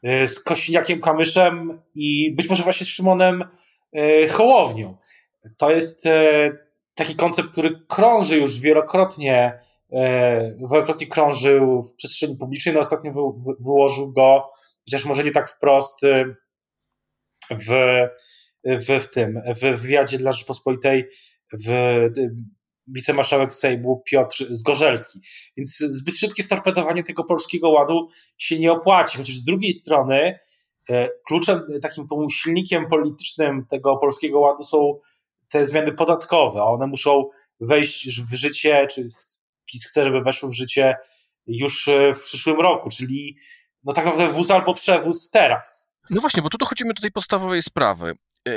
E, 0.03 0.27
z 0.27 0.43
Kosiniakiem 0.43 1.01
Kamyszem 1.01 1.81
i 1.95 2.35
być 2.35 2.49
może 2.49 2.63
właśnie 2.63 2.85
z 2.85 2.89
Szymonem 2.89 3.43
e, 3.93 4.29
Hołownią. 4.29 4.97
To 5.57 5.71
jest 5.71 6.03
taki 6.95 7.15
koncept, 7.15 7.49
który 7.49 7.81
krąży 7.87 8.37
już 8.37 8.59
wielokrotnie, 8.59 9.59
wielokrotnie 10.71 11.07
krążył 11.07 11.83
w 11.83 11.95
przestrzeni 11.95 12.37
publicznej, 12.37 12.75
no 12.75 12.81
ostatnio 12.81 13.13
wyłożył 13.59 14.13
go, 14.13 14.51
chociaż 14.85 15.05
może 15.05 15.23
nie 15.23 15.31
tak 15.31 15.49
wprost, 15.49 16.01
w, 17.49 17.71
w, 18.65 18.99
w 18.99 19.11
tym, 19.11 19.41
w 19.55 19.81
wywiadzie 19.81 20.17
dla 20.17 20.31
Rzeczpospolitej 20.31 21.09
w 21.65 21.69
wicemarszałek 22.87 23.55
Sejmu 23.55 24.03
Piotr 24.05 24.45
Zgorzelski. 24.49 25.19
Więc 25.57 25.77
zbyt 25.77 26.17
szybkie 26.17 26.43
storpedowanie 26.43 27.03
tego 27.03 27.23
polskiego 27.23 27.69
ładu 27.69 28.09
się 28.37 28.59
nie 28.59 28.71
opłaci, 28.71 29.17
chociaż 29.17 29.35
z 29.35 29.45
drugiej 29.45 29.71
strony 29.71 30.39
e, 30.89 31.09
kluczem, 31.27 31.61
takim 31.81 32.07
silnikiem 32.31 32.89
politycznym 32.89 33.65
tego 33.65 33.97
polskiego 33.97 34.39
ładu 34.39 34.63
są 34.63 34.99
te 35.49 35.65
zmiany 35.65 35.91
podatkowe. 35.91 36.63
One 36.63 36.87
muszą 36.87 37.29
wejść 37.59 38.21
w 38.21 38.33
życie, 38.33 38.87
czy 38.91 39.09
PiS 39.65 39.85
chce, 39.85 40.03
żeby 40.03 40.21
weszły 40.21 40.49
w 40.49 40.53
życie 40.53 40.95
już 41.47 41.87
e, 41.87 42.13
w 42.13 42.21
przyszłym 42.21 42.59
roku, 42.61 42.89
czyli 42.89 43.37
no 43.83 43.93
tak 43.93 44.05
naprawdę 44.05 44.33
wóz 44.33 44.51
albo 44.51 44.73
przewóz 44.73 45.29
teraz. 45.29 45.91
No 46.09 46.21
właśnie, 46.21 46.43
bo 46.43 46.49
tu 46.49 46.57
dochodzimy 46.57 46.93
do 46.93 47.01
tej 47.01 47.11
podstawowej 47.11 47.61
sprawy. 47.61 48.17
E, 48.47 48.51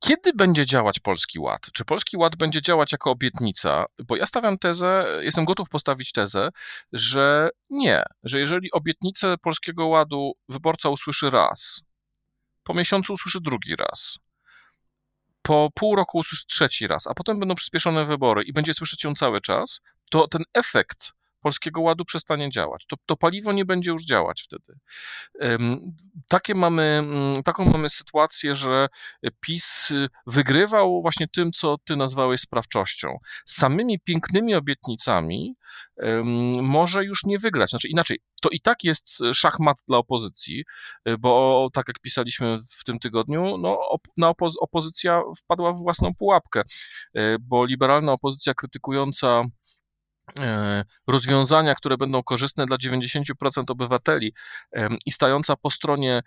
kiedy 0.00 0.32
będzie 0.32 0.66
działać 0.66 1.00
Polski 1.00 1.38
Ład? 1.38 1.72
Czy 1.72 1.84
Polski 1.84 2.16
Ład 2.16 2.36
będzie 2.36 2.62
działać 2.62 2.92
jako 2.92 3.10
obietnica? 3.10 3.84
Bo 4.08 4.16
ja 4.16 4.26
stawiam 4.26 4.58
tezę, 4.58 5.06
jestem 5.20 5.44
gotów 5.44 5.68
postawić 5.68 6.12
tezę, 6.12 6.48
że 6.92 7.50
nie, 7.70 8.02
że 8.22 8.40
jeżeli 8.40 8.72
obietnicę 8.72 9.36
Polskiego 9.38 9.86
Ładu 9.86 10.32
wyborca 10.48 10.88
usłyszy 10.88 11.30
raz, 11.30 11.82
po 12.62 12.74
miesiącu 12.74 13.12
usłyszy 13.12 13.38
drugi 13.40 13.76
raz, 13.76 14.18
po 15.42 15.70
pół 15.74 15.96
roku 15.96 16.18
usłyszy 16.18 16.46
trzeci 16.46 16.86
raz, 16.86 17.06
a 17.06 17.14
potem 17.14 17.38
będą 17.38 17.54
przyspieszone 17.54 18.06
wybory 18.06 18.42
i 18.42 18.52
będzie 18.52 18.74
słyszeć 18.74 19.04
ją 19.04 19.14
cały 19.14 19.40
czas, 19.40 19.80
to 20.10 20.28
ten 20.28 20.42
efekt 20.54 21.12
Polskiego 21.44 21.80
Ładu 21.80 22.04
przestanie 22.04 22.50
działać. 22.50 22.86
To, 22.86 22.96
to 23.06 23.16
paliwo 23.16 23.52
nie 23.52 23.64
będzie 23.64 23.90
już 23.90 24.04
działać 24.04 24.42
wtedy. 24.42 24.78
Takie 26.28 26.54
mamy, 26.54 26.82
mm, 26.82 27.42
taką 27.42 27.64
mamy 27.64 27.88
sytuację, 27.88 28.54
że 28.54 28.88
PiS 29.40 29.92
wygrywał 30.26 31.02
właśnie 31.02 31.28
tym, 31.28 31.52
co 31.52 31.78
ty 31.84 31.96
nazwałeś 31.96 32.40
sprawczością. 32.40 33.18
Samymi 33.46 34.00
pięknymi 34.00 34.54
obietnicami 34.54 35.54
może 36.62 37.04
już 37.04 37.24
nie 37.24 37.38
wygrać. 37.38 37.70
Znaczy 37.70 37.88
inaczej, 37.88 38.20
to 38.42 38.48
i 38.48 38.60
tak 38.60 38.84
jest 38.84 39.18
szachmat 39.34 39.76
dla 39.88 39.98
opozycji, 39.98 40.64
bo 41.18 41.68
tak 41.72 41.88
jak 41.88 41.98
pisaliśmy 42.00 42.58
w 42.78 42.84
tym 42.84 42.98
tygodniu, 42.98 43.58
no, 43.58 43.78
na 44.16 44.28
opozy 44.28 44.58
opozycja 44.60 45.22
wpadła 45.38 45.72
w 45.72 45.78
własną 45.78 46.14
pułapkę, 46.14 46.62
bo 47.40 47.64
liberalna 47.64 48.12
opozycja 48.12 48.54
krytykująca 48.54 49.42
rozwiązania, 51.06 51.74
które 51.74 51.96
będą 51.96 52.22
korzystne 52.22 52.66
dla 52.66 52.76
90% 52.76 53.64
obywateli 53.68 54.32
i 55.06 55.12
stająca 55.12 55.56
po 55.56 55.70
stronie 55.70 56.22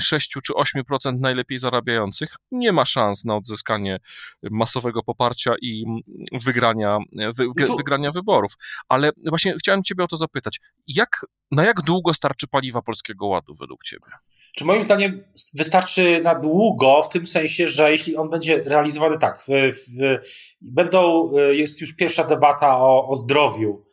6 0.00 0.30
czy 0.30 0.52
8% 0.52 1.20
najlepiej 1.20 1.58
zarabiających, 1.58 2.36
nie 2.50 2.72
ma 2.72 2.84
szans 2.84 3.24
na 3.24 3.36
odzyskanie 3.36 3.98
masowego 4.42 5.02
poparcia 5.02 5.54
i 5.62 5.84
wygrania, 6.32 6.98
wy, 7.12 7.46
wygrania 7.76 8.10
wyborów. 8.10 8.52
Ale 8.88 9.10
właśnie 9.26 9.54
chciałem 9.58 9.82
Ciebie 9.82 10.04
o 10.04 10.08
to 10.08 10.16
zapytać. 10.16 10.60
Jak, 10.86 11.26
na 11.50 11.64
jak 11.64 11.82
długo 11.82 12.14
starczy 12.14 12.46
paliwa 12.46 12.82
Polskiego 12.82 13.26
Ładu 13.26 13.54
według 13.54 13.84
Ciebie? 13.84 14.06
Czy 14.56 14.64
moim 14.64 14.82
zdaniem 14.82 15.24
wystarczy 15.54 16.20
na 16.22 16.34
długo, 16.34 17.02
w 17.02 17.08
tym 17.08 17.26
sensie, 17.26 17.68
że 17.68 17.90
jeśli 17.90 18.16
on 18.16 18.30
będzie 18.30 18.62
realizowany 18.62 19.18
tak, 19.18 19.42
w, 19.42 19.46
w, 19.46 20.18
będą, 20.60 21.30
e, 21.36 21.54
jest 21.54 21.80
już 21.80 21.96
pierwsza 21.96 22.24
debata 22.24 22.78
o, 22.78 23.08
o 23.08 23.14
zdrowiu 23.14 23.84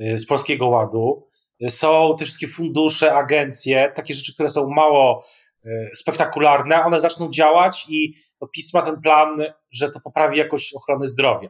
e, 0.00 0.18
z 0.18 0.26
Polskiego 0.26 0.68
Ładu, 0.68 1.28
są 1.68 2.16
te 2.18 2.24
wszystkie 2.24 2.48
fundusze, 2.48 3.14
agencje, 3.14 3.92
takie 3.94 4.14
rzeczy, 4.14 4.34
które 4.34 4.48
są 4.48 4.68
mało 4.68 5.24
e, 5.64 5.68
spektakularne, 5.94 6.84
one 6.84 7.00
zaczną 7.00 7.30
działać 7.30 7.86
i 7.88 8.14
PiS 8.52 8.74
ma 8.74 8.82
ten 8.82 9.00
plan, 9.00 9.28
że 9.70 9.90
to 9.90 10.00
poprawi 10.00 10.38
jakość 10.38 10.74
ochrony 10.74 11.06
zdrowia. 11.06 11.48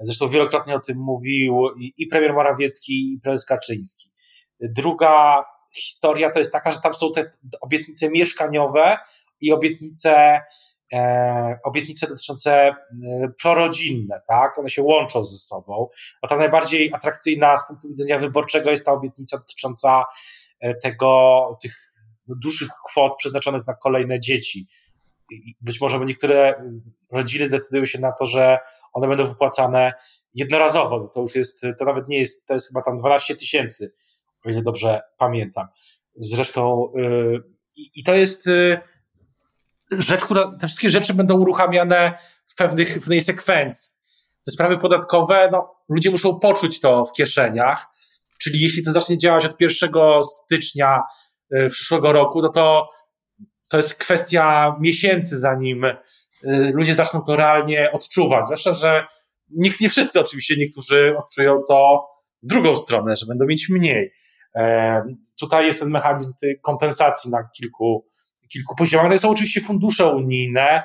Zresztą 0.00 0.28
wielokrotnie 0.28 0.74
o 0.74 0.80
tym 0.80 0.98
mówił 0.98 1.68
i 1.98 2.06
premier 2.06 2.34
Morawiecki, 2.34 2.92
i 2.92 3.20
prezes 3.22 3.46
Kaczyński. 3.46 4.10
Druga 4.60 5.44
historia 5.76 6.30
to 6.30 6.38
jest 6.38 6.52
taka, 6.52 6.72
że 6.72 6.80
tam 6.80 6.94
są 6.94 7.12
te 7.12 7.32
obietnice 7.60 8.10
mieszkaniowe 8.10 8.98
i 9.40 9.52
obietnice, 9.52 10.40
e, 10.92 11.58
obietnice 11.64 12.06
dotyczące 12.06 12.52
e, 12.52 12.74
prorodzinne, 13.42 14.20
tak? 14.28 14.58
One 14.58 14.68
się 14.68 14.82
łączą 14.82 15.24
ze 15.24 15.38
sobą. 15.38 15.88
A 16.22 16.28
ta 16.28 16.36
najbardziej 16.36 16.94
atrakcyjna 16.94 17.56
z 17.56 17.66
punktu 17.66 17.88
widzenia 17.88 18.18
wyborczego 18.18 18.70
jest 18.70 18.86
ta 18.86 18.92
obietnica 18.92 19.38
dotycząca 19.38 20.04
e, 20.60 20.74
tego, 20.74 21.58
tych 21.62 21.72
dużych 22.28 22.68
kwot 22.86 23.12
przeznaczonych 23.18 23.66
na 23.66 23.74
kolejne 23.74 24.20
dzieci. 24.20 24.68
Być 25.60 25.80
może 25.80 25.98
niektóre 25.98 26.64
rodziny 27.12 27.46
zdecydują 27.46 27.84
się 27.84 28.00
na 28.00 28.12
to, 28.12 28.26
że 28.26 28.58
one 28.92 29.08
będą 29.08 29.24
wypłacane 29.24 29.92
jednorazowo. 30.34 31.10
To 31.14 31.20
już 31.20 31.34
jest, 31.34 31.62
to 31.78 31.84
nawet 31.84 32.08
nie 32.08 32.18
jest, 32.18 32.46
to 32.46 32.54
jest 32.54 32.68
chyba 32.68 32.82
tam 32.82 32.96
12 32.96 33.36
tysięcy 33.36 33.92
o 34.46 34.50
ile 34.50 34.62
dobrze 34.62 35.00
pamiętam. 35.18 35.66
Zresztą 36.14 36.92
yy, 36.94 37.42
i 37.96 38.04
to 38.04 38.14
jest 38.14 38.46
yy, 38.46 38.80
rzecz, 39.90 40.20
która, 40.20 40.56
te 40.60 40.66
wszystkie 40.66 40.90
rzeczy 40.90 41.14
będą 41.14 41.38
uruchamiane 41.38 42.18
w 42.46 42.54
pewnych, 42.54 42.90
w 42.90 42.94
pewnej 42.94 43.20
sekwencji. 43.20 43.92
Te 44.46 44.52
sprawy 44.52 44.78
podatkowe, 44.78 45.48
no 45.52 45.74
ludzie 45.88 46.10
muszą 46.10 46.38
poczuć 46.38 46.80
to 46.80 47.04
w 47.04 47.12
kieszeniach, 47.12 47.86
czyli 48.38 48.60
jeśli 48.60 48.84
to 48.84 48.92
zacznie 48.92 49.18
działać 49.18 49.44
od 49.44 49.60
1 49.60 49.90
stycznia 50.22 51.02
y, 51.54 51.68
przyszłego 51.70 52.12
roku, 52.12 52.42
to, 52.42 52.48
to 52.48 52.88
to 53.68 53.76
jest 53.76 53.94
kwestia 53.94 54.76
miesięcy, 54.80 55.38
zanim 55.38 55.84
y, 55.84 55.94
ludzie 56.74 56.94
zaczną 56.94 57.22
to 57.22 57.36
realnie 57.36 57.92
odczuwać. 57.92 58.44
Zwłaszcza, 58.44 58.72
że 58.72 59.06
nikt, 59.50 59.80
nie 59.80 59.88
wszyscy 59.88 60.20
oczywiście, 60.20 60.56
niektórzy 60.56 61.14
odczują 61.18 61.62
to 61.68 62.08
drugą 62.42 62.76
stronę, 62.76 63.16
że 63.16 63.26
będą 63.26 63.46
mieć 63.46 63.68
mniej. 63.68 64.12
E, 64.56 65.02
tutaj 65.40 65.66
jest 65.66 65.80
ten 65.80 65.90
mechanizm 65.90 66.32
kompensacji 66.62 67.30
na 67.30 67.44
kilku, 67.44 68.06
kilku 68.48 68.76
poziomach. 68.76 69.12
To 69.12 69.18
są 69.18 69.30
oczywiście 69.30 69.60
fundusze 69.60 70.14
unijne, 70.14 70.82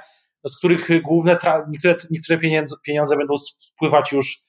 z 0.47 0.57
których 0.57 1.01
główne, 1.01 1.37
niektóre, 1.69 1.95
niektóre 2.11 2.39
pieniądze, 2.39 2.75
pieniądze 2.85 3.17
będą 3.17 3.37
spływać 3.37 4.11
już 4.11 4.39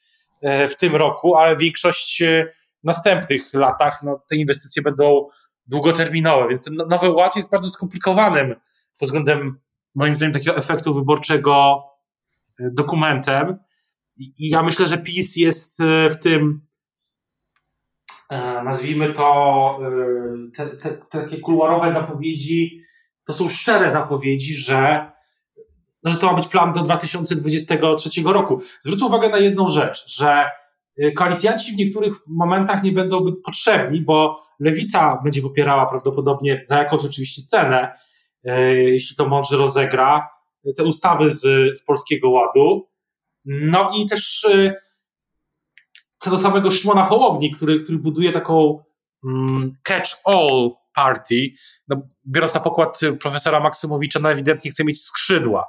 e, 0.43 0.69
w 0.69 0.77
tym 0.77 0.97
roku, 0.97 1.37
ale 1.37 1.57
większość 1.57 2.23
e, 2.23 2.53
w 2.83 2.85
następnych 2.85 3.55
latach 3.55 4.03
no, 4.03 4.23
te 4.31 4.37
inwestycje 4.37 4.83
będą 4.83 5.29
długoterminowe, 5.67 6.49
więc 6.49 6.65
ten 6.65 6.75
nowy 6.75 7.11
ład 7.11 7.37
jest 7.37 7.51
bardzo 7.51 7.71
skomplikowanym 7.71 8.55
pod 8.99 9.09
względem 9.09 9.61
moim 9.95 10.17
zdaniem 10.17 10.33
takiego 10.33 10.57
efektu 10.57 10.95
wyborczego 10.95 11.83
dokumentem 12.61 13.59
i 14.17 14.49
ja 14.49 14.63
myślę, 14.63 14.87
że 14.87 14.99
PiS 14.99 15.37
jest 15.37 15.79
w 16.11 16.17
tym 16.23 16.67
nazwijmy 18.65 19.13
to 19.13 19.81
te, 20.57 20.67
te, 20.67 20.89
te 20.91 21.21
takie 21.21 21.39
kuluarowe 21.39 21.93
zapowiedzi 21.95 22.83
to 23.25 23.33
są 23.33 23.49
szczere 23.49 23.91
zapowiedzi, 23.91 24.55
że, 24.55 25.11
no, 26.03 26.11
że 26.11 26.19
to 26.19 26.27
ma 26.27 26.35
być 26.35 26.49
plan 26.49 26.73
do 26.73 26.83
2023 26.83 28.23
roku. 28.23 28.61
Zwrócę 28.81 29.07
uwagę 29.07 29.29
na 29.29 29.39
jedną 29.39 29.69
rzecz, 29.69 30.17
że 30.17 30.45
y, 31.01 31.13
koalicjanci 31.13 31.73
w 31.73 31.77
niektórych 31.77 32.15
momentach 32.27 32.83
nie 32.83 32.93
będą 32.93 33.27
potrzebni, 33.45 34.01
bo 34.01 34.43
lewica 34.61 35.21
będzie 35.25 35.43
popierała 35.43 35.87
prawdopodobnie 35.87 36.63
za 36.67 36.79
jakąś 36.79 37.05
oczywiście 37.05 37.43
cenę, 37.43 37.93
jeśli 38.75 39.17
to 39.17 39.29
mądrze 39.29 39.57
rozegra, 39.57 40.29
te 40.77 40.85
ustawy 40.85 41.31
z, 41.31 41.41
z 41.79 41.85
Polskiego 41.85 42.31
Ładu. 42.31 42.89
No 43.45 43.91
i 43.97 44.07
też 44.07 44.47
co 46.23 46.31
do 46.31 46.39
samego 46.39 46.71
Szymona 46.71 47.05
Hołowni, 47.05 47.51
który, 47.51 47.83
który 47.83 47.99
buduje 47.99 48.33
taką 48.33 48.85
mm, 49.25 49.77
catch-all 49.89 50.71
Party, 50.95 51.51
no, 51.89 51.97
biorąc 52.27 52.55
na 52.55 52.61
pokład 52.61 53.01
profesora 53.21 53.61
Maksymowicza, 53.61 54.21
no 54.21 54.31
ewidentnie 54.33 54.71
chce 54.71 54.85
mieć 54.85 55.03
skrzydła. 55.03 55.69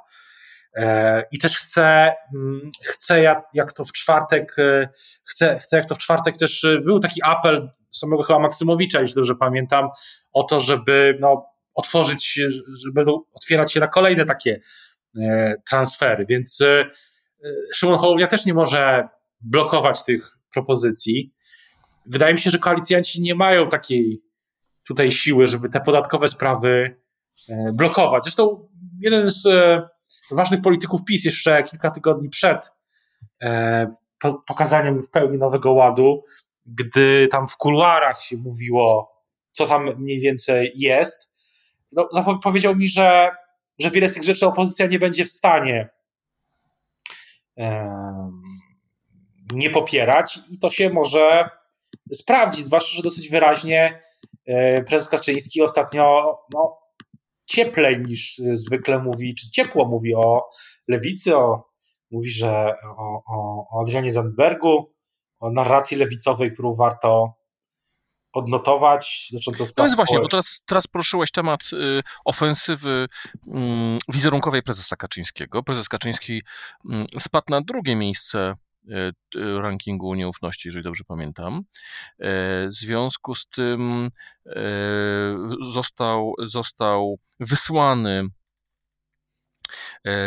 E, 0.76 1.24
I 1.32 1.38
też 1.38 1.58
chce, 1.58 2.14
mm, 2.34 2.70
chce 2.84 3.22
jak, 3.22 3.44
jak 3.54 3.72
to 3.72 3.84
w 3.84 3.92
czwartek, 3.92 4.58
e, 4.58 4.88
chce, 5.24 5.58
chce 5.58 5.76
jak 5.76 5.86
to 5.86 5.94
w 5.94 5.98
czwartek 5.98 6.36
też 6.36 6.64
e, 6.64 6.78
był 6.78 7.00
taki 7.00 7.20
apel 7.24 7.70
samego 7.90 8.22
chyba 8.22 8.38
Maksymowicza, 8.38 9.00
jeśli 9.00 9.14
dobrze 9.14 9.34
pamiętam, 9.34 9.88
o 10.32 10.42
to, 10.42 10.60
żeby 10.60 11.18
no, 11.20 11.46
otworzyć, 11.74 12.40
żeby 12.82 12.92
będą 12.92 13.22
otwierać 13.32 13.72
się 13.72 13.80
na 13.80 13.88
kolejne 13.88 14.24
takie 14.24 14.60
transfery. 15.70 16.26
Więc 16.26 16.58
Szymon 17.74 17.98
Hołownia 17.98 18.26
też 18.26 18.46
nie 18.46 18.54
może 18.54 19.08
blokować 19.40 20.04
tych 20.04 20.34
propozycji. 20.54 21.34
Wydaje 22.06 22.34
mi 22.34 22.40
się, 22.40 22.50
że 22.50 22.58
koalicjanci 22.58 23.22
nie 23.22 23.34
mają 23.34 23.68
takiej 23.68 24.22
tutaj 24.86 25.10
siły, 25.10 25.46
żeby 25.46 25.68
te 25.68 25.80
podatkowe 25.80 26.28
sprawy 26.28 26.96
e, 27.48 27.72
blokować. 27.72 28.24
Zresztą 28.24 28.68
jeden 29.00 29.30
z 29.30 29.46
e, 29.46 29.88
ważnych 30.30 30.62
polityków 30.62 31.04
PiS 31.04 31.24
jeszcze 31.24 31.62
kilka 31.62 31.90
tygodni 31.90 32.28
przed 32.28 32.72
e, 33.42 33.94
pokazaniem 34.46 35.00
w 35.00 35.10
pełni 35.10 35.38
nowego 35.38 35.72
ładu, 35.72 36.24
gdy 36.66 37.28
tam 37.30 37.48
w 37.48 37.56
kuluarach 37.56 38.22
się 38.22 38.36
mówiło, 38.36 39.14
co 39.50 39.66
tam 39.66 39.96
mniej 39.98 40.20
więcej 40.20 40.72
jest, 40.76 41.30
no, 41.92 42.38
powiedział 42.42 42.76
mi, 42.76 42.88
że, 42.88 43.30
że 43.80 43.90
wiele 43.90 44.08
z 44.08 44.14
tych 44.14 44.22
rzeczy 44.22 44.46
opozycja 44.46 44.86
nie 44.86 44.98
będzie 44.98 45.24
w 45.24 45.30
stanie 45.30 45.88
nie 49.52 49.70
popierać 49.70 50.38
i 50.52 50.58
to 50.58 50.70
się 50.70 50.90
może 50.90 51.48
sprawdzić, 52.12 52.64
zwłaszcza, 52.64 52.96
że 52.96 53.02
dosyć 53.02 53.30
wyraźnie 53.30 54.00
E, 54.46 54.82
prezes 54.82 55.08
Kaczyński 55.08 55.62
ostatnio 55.62 56.36
no, 56.54 56.78
cieplej 57.44 58.00
niż 58.00 58.40
zwykle 58.52 58.98
mówi, 58.98 59.34
czy 59.34 59.50
ciepło 59.50 59.88
mówi 59.88 60.14
o 60.14 60.48
lewicy, 60.88 61.36
o, 61.36 61.70
mówi, 62.10 62.30
że 62.30 62.74
o, 62.98 63.22
o, 63.26 63.66
o 63.70 63.82
Adrianie 63.82 64.10
Zandbergu, 64.10 64.94
o 65.40 65.50
narracji 65.50 65.96
lewicowej, 65.96 66.52
którą 66.52 66.74
warto 66.74 67.34
odnotować 68.32 69.28
dotyczącą 69.32 69.66
spraw 69.66 69.84
No 69.84 69.84
jest 69.84 69.96
właśnie, 69.96 70.20
bo 70.20 70.28
teraz, 70.28 70.62
teraz 70.66 70.86
poruszyłeś 70.86 71.30
temat 71.30 71.60
y, 71.72 72.02
ofensywy 72.24 73.06
y, 73.48 73.50
wizerunkowej 74.08 74.62
prezesa 74.62 74.96
Kaczyńskiego. 74.96 75.62
Prezes 75.62 75.88
Kaczyński 75.88 76.42
y, 77.16 77.20
spadł 77.20 77.46
na 77.48 77.60
drugie 77.60 77.96
miejsce 77.96 78.54
E, 78.73 78.73
rankingu 79.60 80.14
nieufności, 80.14 80.68
jeżeli 80.68 80.84
dobrze 80.84 81.04
pamiętam. 81.04 81.54
E, 81.56 81.62
w 82.66 82.72
związku 82.72 83.34
z 83.34 83.46
tym 83.46 84.10
e, 84.46 84.52
został, 85.72 86.34
został 86.38 87.18
wysłany 87.40 88.28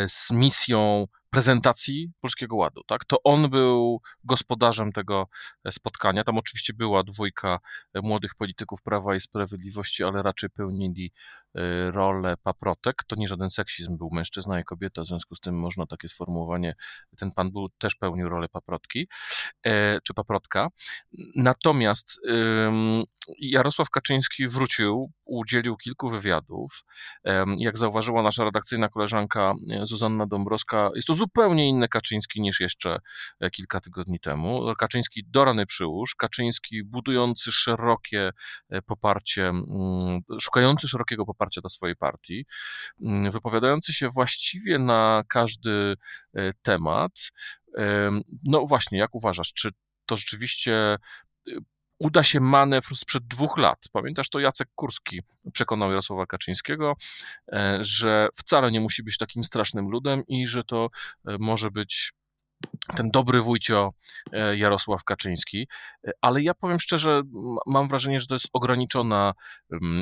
z 0.07 0.31
misją 0.31 1.07
prezentacji 1.29 2.11
Polskiego 2.21 2.55
Ładu. 2.55 2.81
Tak? 2.87 3.05
To 3.05 3.23
on 3.23 3.49
był 3.49 4.01
gospodarzem 4.23 4.91
tego 4.91 5.27
spotkania. 5.71 6.23
Tam 6.23 6.37
oczywiście 6.37 6.73
była 6.73 7.03
dwójka 7.03 7.59
młodych 7.95 8.35
polityków 8.35 8.81
Prawa 8.81 9.15
i 9.15 9.19
Sprawiedliwości, 9.19 10.03
ale 10.03 10.23
raczej 10.23 10.49
pełnili 10.49 11.11
Y, 11.57 11.91
rolę 11.91 12.37
paprotek. 12.43 13.03
To 13.07 13.15
nie 13.15 13.27
żaden 13.27 13.49
seksizm, 13.49 13.97
był 13.97 14.09
mężczyzna 14.11 14.59
i 14.59 14.63
kobieta, 14.63 15.01
w 15.01 15.07
związku 15.07 15.35
z 15.35 15.39
tym 15.39 15.59
można 15.59 15.85
takie 15.85 16.09
sformułowanie, 16.09 16.75
ten 17.17 17.31
pan 17.31 17.51
był 17.51 17.69
też 17.69 17.95
pełnił 17.95 18.29
rolę 18.29 18.49
paprotki, 18.49 19.07
e, 19.65 20.01
czy 20.01 20.13
paprotka. 20.13 20.67
Natomiast 21.35 22.19
Jarosław 23.39 23.89
Kaczyński 23.89 24.47
wrócił, 24.47 25.11
udzielił 25.25 25.77
kilku 25.77 26.09
wywiadów. 26.09 26.83
Jak 27.57 27.77
zauważyła 27.77 28.23
nasza 28.23 28.43
redakcyjna 28.43 28.89
koleżanka 28.89 29.53
e, 29.69 29.85
Zuzanna 29.85 30.27
Dąbrowska, 30.27 30.89
jest 30.95 31.07
to 31.07 31.13
zupełnie 31.17 31.69
inny 31.69 31.87
Kaczyński 31.87 32.41
niż 32.41 32.59
jeszcze 32.59 32.97
e, 33.39 33.49
kilka 33.49 33.79
tygodni 33.81 34.19
temu. 34.19 34.75
Kaczyński 34.79 35.23
do 35.27 35.45
rany 35.45 35.65
przyłóż, 35.65 36.15
Kaczyński 36.15 36.83
budujący 36.83 37.51
szerokie 37.51 38.31
poparcie, 38.85 39.47
mm, 39.47 40.21
szukający 40.39 40.87
szerokiego 40.87 41.25
poparcia 41.25 41.61
dla 41.61 41.69
swojej 41.69 41.95
partii, 41.95 42.45
mm, 43.01 43.31
wypowiadający 43.31 43.93
się 43.93 44.09
właściwie 44.09 44.79
na 44.79 45.23
każdy 45.29 45.95
e, 46.35 46.53
temat. 46.61 47.11
No 48.45 48.65
właśnie, 48.65 48.97
jak 48.99 49.15
uważasz, 49.15 49.53
czy 49.53 49.69
to 50.05 50.17
rzeczywiście 50.17 50.73
e, 50.73 50.97
uda 51.99 52.23
się 52.23 52.39
manewr 52.39 52.95
sprzed 52.95 53.27
dwóch 53.27 53.57
lat. 53.57 53.79
Pamiętasz, 53.91 54.29
to 54.29 54.39
Jacek 54.39 54.67
Kurski 54.75 55.21
przekonał 55.53 55.89
Jarosława 55.89 56.25
Kaczyńskiego, 56.25 56.95
e, 57.51 57.77
że 57.81 58.29
wcale 58.35 58.71
nie 58.71 58.81
musi 58.81 59.03
być 59.03 59.17
takim 59.17 59.43
strasznym 59.43 59.89
ludem 59.89 60.23
i 60.27 60.47
że 60.47 60.63
to 60.63 60.89
może 61.39 61.71
być 61.71 62.13
ten 62.95 63.11
dobry 63.11 63.41
wujcio 63.41 63.93
Jarosław 64.55 65.03
Kaczyński, 65.03 65.67
ale 66.21 66.41
ja 66.41 66.53
powiem 66.53 66.79
szczerze, 66.79 67.21
mam 67.65 67.87
wrażenie, 67.87 68.19
że 68.19 68.27
to 68.27 68.35
jest 68.35 68.47
ograniczona, 68.53 69.33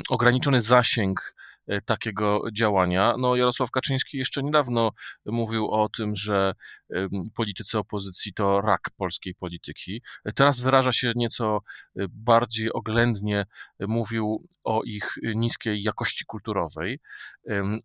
ograniczony 0.08 0.60
zasięg 0.60 1.34
E, 1.55 1.55
takiego 1.84 2.42
działania. 2.52 3.14
No, 3.18 3.36
Jarosław 3.36 3.70
Kaczyński 3.70 4.18
jeszcze 4.18 4.42
niedawno 4.42 4.92
mówił 5.26 5.70
o 5.70 5.88
tym, 5.88 6.16
że 6.16 6.52
politycy 7.34 7.78
opozycji 7.78 8.34
to 8.34 8.60
rak 8.60 8.90
polskiej 8.96 9.34
polityki. 9.34 10.02
Teraz 10.34 10.60
wyraża 10.60 10.92
się 10.92 11.12
nieco 11.16 11.56
e, 11.56 12.06
bardziej 12.08 12.72
oględnie, 12.72 13.46
mówił 13.80 14.48
o 14.64 14.82
ich 14.82 15.14
niskiej 15.22 15.82
jakości 15.82 16.24
kulturowej, 16.24 17.00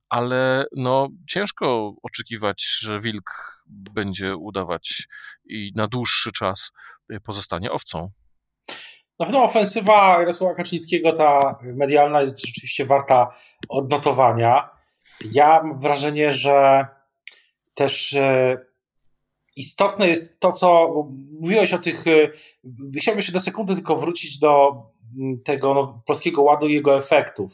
ale 0.09 0.65
no, 0.75 1.09
ciężko 1.29 1.93
oczekiwać, 2.03 2.77
że 2.79 2.99
wilk 2.99 3.61
będzie 3.67 4.35
udawać 4.35 5.07
i 5.45 5.71
na 5.75 5.87
dłuższy 5.87 6.31
czas 6.31 6.71
e, 7.09 7.19
pozostanie 7.19 7.71
owcą. 7.71 8.09
Na 9.21 9.25
pewno 9.25 9.43
ofensywa 9.43 10.19
Jarosława 10.19 10.55
Kaczyńskiego, 10.55 11.13
ta 11.13 11.59
medialna, 11.63 12.21
jest 12.21 12.45
rzeczywiście 12.45 12.85
warta 12.85 13.33
odnotowania. 13.69 14.69
Ja 15.31 15.63
mam 15.63 15.77
wrażenie, 15.77 16.31
że 16.31 16.85
też 17.73 18.13
e, 18.13 18.57
istotne 19.55 20.07
jest 20.07 20.39
to, 20.39 20.51
co 20.51 20.93
mówiłeś 21.39 21.73
o 21.73 21.77
tych. 21.77 22.07
E, 22.07 22.31
chciałbym 22.99 23.17
jeszcze 23.17 23.33
na 23.33 23.39
sekundę 23.39 23.75
tylko 23.75 23.95
wrócić 23.95 24.39
do 24.39 24.83
tego 25.43 25.73
no, 25.73 26.01
polskiego 26.05 26.41
ładu 26.41 26.67
i 26.67 26.73
jego 26.73 26.97
efektów, 26.97 27.51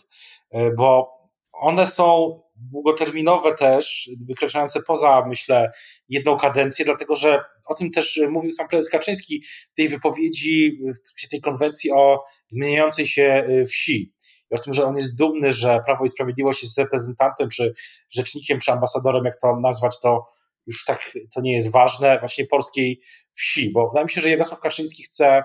e, 0.52 0.72
bo 0.72 1.18
one 1.52 1.88
są 1.88 2.40
długoterminowe 2.72 3.56
też, 3.56 4.10
wykraczające 4.28 4.82
poza, 4.82 5.26
myślę, 5.28 5.72
jedną 6.10 6.38
kadencję, 6.38 6.86
dlatego 6.86 7.16
że 7.16 7.44
o 7.66 7.74
tym 7.74 7.92
też 7.92 8.22
mówił 8.30 8.52
sam 8.52 8.68
prezes 8.68 8.90
Kaczyński 8.90 9.44
w 9.72 9.76
tej 9.76 9.90
wypowiedzi, 9.90 10.80
w 11.26 11.30
tej 11.30 11.42
konwencji 11.42 11.92
o 11.92 12.24
zmieniającej 12.48 13.08
się 13.08 13.48
wsi. 13.68 14.14
I 14.52 14.56
o 14.56 14.64
tym, 14.64 14.74
że 14.74 14.86
on 14.86 14.98
jest 14.98 15.18
dumny, 15.18 15.52
że 15.52 15.80
Prawo 15.86 16.06
i 16.06 16.10
Sprawiedliwość 16.10 16.64
jest 16.64 16.78
reprezentantem, 16.78 17.50
czy 17.50 17.74
rzecznikiem, 18.10 18.60
czy 18.60 18.72
ambasadorem, 18.72 19.26
jak 19.26 19.40
to 19.42 19.60
nazwać, 19.60 20.00
to 20.00 20.26
już 20.68 20.86
tak 20.86 21.18
to 21.36 21.42
nie 21.42 21.56
jest 21.56 21.72
ważne, 21.72 22.20
właśnie 22.20 22.46
polskiej 22.46 23.02
wsi, 23.34 23.72
bo 23.72 23.88
wydaje 23.90 24.06
mi 24.06 24.12
się, 24.12 24.22
że 24.22 24.30
Jarosław 24.30 24.60
Kaczyński 24.60 25.04
chce 25.04 25.44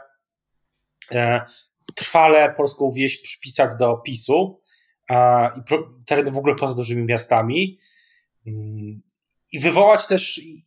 e, 1.13 1.47
trwale 1.95 2.55
polską 2.57 2.91
wieś 2.93 3.23
przypisać 3.23 3.71
do 3.79 3.97
PiSu 3.97 4.62
e, 5.13 5.51
i 5.57 5.63
pro, 5.63 5.91
tereny 6.07 6.31
w 6.31 6.39
ogóle 6.39 6.55
poza 6.55 6.75
dużymi 6.75 7.05
miastami. 7.05 7.79
Mm, 8.47 9.03
i 9.53 9.61
wywołać 9.61 10.07
też 10.07 10.39
i 10.39 10.65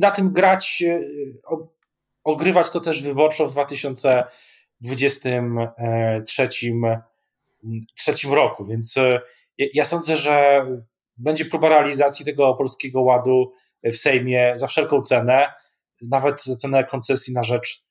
na 0.00 0.10
tym 0.10 0.32
grać, 0.32 0.82
e, 0.86 1.00
ogrywać 2.24 2.70
to 2.70 2.80
też 2.80 3.02
wyborczo 3.02 3.46
w 3.46 3.52
2023 3.52 6.38
trzecim 7.94 8.32
roku, 8.32 8.66
więc 8.66 8.94
ja 9.58 9.84
sądzę, 9.84 10.16
że 10.16 10.66
będzie 11.16 11.44
próba 11.44 11.68
realizacji 11.68 12.24
tego 12.24 12.54
polskiego 12.54 13.02
ładu 13.02 13.52
w 13.84 13.96
Sejmie 13.96 14.52
za 14.56 14.66
wszelką 14.66 15.00
cenę, 15.00 15.52
nawet 16.02 16.44
za 16.44 16.56
cenę 16.56 16.84
koncesji 16.84 17.34
na 17.34 17.42
rzecz 17.42 17.84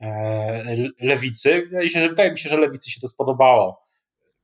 e, 0.00 0.76
lewicy. 1.00 1.68
Wydaje 1.94 2.30
mi 2.30 2.38
się, 2.38 2.48
że 2.48 2.56
lewicy 2.56 2.90
się 2.90 3.00
to 3.00 3.08
spodobało, 3.08 3.80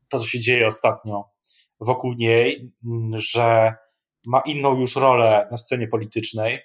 to 0.08 0.18
co 0.18 0.26
się 0.26 0.40
dzieje 0.40 0.66
ostatnio 0.66 1.30
wokół 1.80 2.12
niej, 2.12 2.72
że 3.12 3.74
ma 4.26 4.40
inną 4.40 4.80
już 4.80 4.96
rolę 4.96 5.48
na 5.50 5.56
scenie 5.56 5.88
politycznej. 5.88 6.60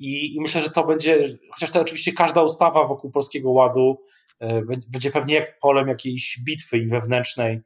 I, 0.00 0.36
I, 0.36 0.40
myślę, 0.40 0.62
że 0.62 0.70
to 0.70 0.84
będzie, 0.84 1.38
chociaż 1.50 1.72
to 1.72 1.80
oczywiście 1.80 2.12
każda 2.12 2.42
ustawa 2.42 2.86
wokół 2.86 3.10
Polskiego 3.10 3.50
Ładu 3.50 4.04
e, 4.40 4.62
będzie 4.88 5.10
pewnie 5.10 5.34
jak 5.34 5.58
polem 5.58 5.88
jakiejś 5.88 6.40
bitwy 6.44 6.78
i 6.78 6.86
wewnętrznej 6.86 7.60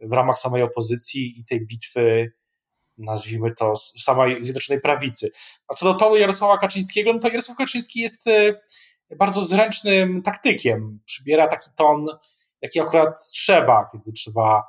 w 0.00 0.12
ramach 0.12 0.38
samej 0.38 0.62
opozycji 0.62 1.40
i 1.40 1.44
tej 1.44 1.66
bitwy 1.66 2.32
nazwijmy 2.98 3.54
to, 3.54 3.76
samej 3.76 4.44
Zjednoczonej 4.44 4.80
Prawicy. 4.80 5.30
A 5.68 5.74
co 5.74 5.86
do 5.86 5.94
tonu 5.94 6.16
Jarosława 6.16 6.58
Kaczyńskiego, 6.58 7.12
no 7.12 7.18
to 7.18 7.28
Jarosław 7.28 7.58
Kaczyński 7.58 8.00
jest 8.00 8.26
e, 8.26 8.60
bardzo 9.16 9.40
zręcznym 9.40 10.22
taktykiem. 10.22 11.00
Przybiera 11.04 11.48
taki 11.48 11.70
ton, 11.76 12.06
jaki 12.62 12.80
akurat 12.80 13.28
trzeba, 13.32 13.88
kiedy 13.92 14.12
trzeba 14.12 14.62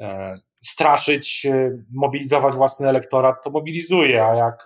e, 0.00 0.34
straszyć, 0.56 1.46
e, 1.46 1.70
mobilizować 1.92 2.54
własny 2.54 2.88
elektorat, 2.88 3.44
to 3.44 3.50
mobilizuje, 3.50 4.26
a 4.26 4.34
jak 4.34 4.64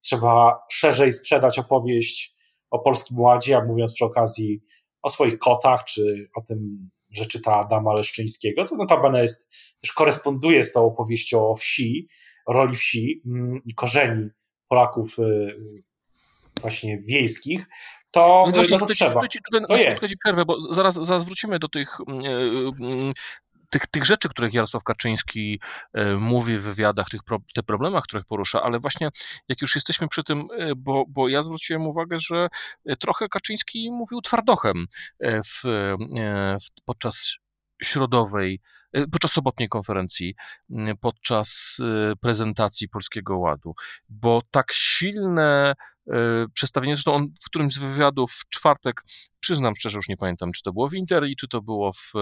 trzeba 0.00 0.64
szerzej 0.70 1.12
sprzedać 1.12 1.58
opowieść 1.58 2.36
o 2.70 2.78
Polskim 2.78 3.20
Ładzie, 3.20 3.56
a 3.56 3.64
mówiąc 3.64 3.94
przy 3.94 4.04
okazji 4.04 4.60
o 5.02 5.10
swoich 5.10 5.38
kotach, 5.38 5.84
czy 5.84 6.30
o 6.36 6.40
tym, 6.40 6.90
że 7.10 7.26
czyta 7.26 7.54
Adama 7.54 7.94
Leszczyńskiego, 7.94 8.64
co 8.64 8.76
notabene 8.76 9.20
jest, 9.20 9.48
też 9.80 9.92
koresponduje 9.92 10.64
z 10.64 10.72
tą 10.72 10.86
opowieścią 10.86 11.48
o 11.48 11.54
wsi, 11.54 12.08
roli 12.48 12.76
wsi 12.76 13.22
mm, 13.26 13.60
i 13.64 13.74
korzeni 13.74 14.28
Polaków 14.68 15.16
właśnie 16.60 16.98
wiejskich, 16.98 17.66
to, 18.20 18.42
Więc 18.44 18.56
właśnie, 18.56 18.78
no 18.78 18.86
to 18.86 18.94
trzeba. 18.94 19.20
To 19.68 19.76
jest. 19.76 20.06
przerwę, 20.20 20.44
bo 20.44 20.74
zaraz, 20.74 20.94
zaraz 20.94 21.24
wrócimy 21.24 21.58
do 21.58 21.68
tych 21.68 21.96
mm, 22.08 22.24
e, 22.24 23.12
tych, 23.70 23.86
tych 23.86 24.04
rzeczy, 24.04 24.28
których 24.28 24.54
Jarosław 24.54 24.82
Kaczyński 24.82 25.60
e, 25.92 26.16
mówi 26.16 26.58
w 26.58 26.62
wywiadach, 26.62 27.08
tych 27.08 27.22
pro, 27.22 27.38
te 27.54 27.62
problemach, 27.62 28.04
których 28.04 28.26
porusza, 28.26 28.62
ale 28.62 28.78
właśnie 28.78 29.08
jak 29.48 29.62
już 29.62 29.74
jesteśmy 29.74 30.08
przy 30.08 30.24
tym, 30.24 30.48
e, 30.58 30.72
bo, 30.76 31.04
bo 31.08 31.28
ja 31.28 31.42
zwróciłem 31.42 31.86
uwagę, 31.86 32.18
że 32.18 32.48
trochę 33.00 33.28
Kaczyński 33.28 33.90
mówił 33.90 34.20
twardochem 34.20 34.86
w, 35.22 35.60
w, 35.64 36.82
podczas 36.84 37.34
środowej 37.82 38.60
Y, 38.96 39.08
podczas 39.12 39.32
sobotniej 39.32 39.68
konferencji, 39.68 40.34
y, 40.70 40.74
podczas 41.00 41.76
y, 42.12 42.16
prezentacji 42.20 42.88
Polskiego 42.88 43.38
Ładu, 43.38 43.74
bo 44.08 44.42
tak 44.50 44.72
silne 44.72 45.74
przedstawienie, 46.52 46.96
zresztą 46.96 47.12
on 47.12 47.28
w 47.42 47.46
którymś 47.46 47.74
z 47.74 47.78
wywiadów 47.78 48.32
w 48.32 48.48
czwartek, 48.48 49.02
przyznam 49.40 49.76
szczerze, 49.76 49.96
już 49.96 50.08
nie 50.08 50.16
pamiętam, 50.16 50.52
czy 50.52 50.62
to 50.62 50.72
było 50.72 50.88
w 50.88 50.94
Interi, 50.94 51.36
czy 51.36 51.48
to 51.48 51.62
było 51.62 51.92
w 51.92 52.12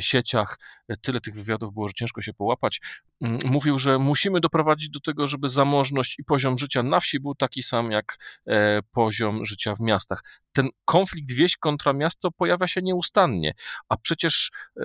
sieciach, 0.00 0.58
tyle 1.02 1.20
tych 1.20 1.34
wywiadów 1.34 1.74
było, 1.74 1.88
że 1.88 1.94
ciężko 1.94 2.22
się 2.22 2.32
połapać, 2.32 2.80
mm, 3.20 3.38
mówił, 3.44 3.78
że 3.78 3.98
musimy 3.98 4.40
doprowadzić 4.40 4.90
do 4.90 5.00
tego, 5.00 5.26
żeby 5.26 5.48
zamożność 5.48 6.18
i 6.18 6.24
poziom 6.24 6.58
życia 6.58 6.82
na 6.82 7.00
wsi 7.00 7.20
był 7.20 7.34
taki 7.34 7.62
sam 7.62 7.90
jak 7.90 8.18
e, 8.46 8.80
poziom 8.90 9.46
życia 9.46 9.74
w 9.74 9.80
miastach. 9.80 10.24
Ten 10.52 10.68
konflikt 10.84 11.32
wieś 11.32 11.56
kontra 11.56 11.92
miasto 11.92 12.30
pojawia 12.30 12.68
się 12.68 12.82
nieustannie, 12.82 13.54
a 13.88 13.96
przecież 13.96 14.50
e, 14.76 14.84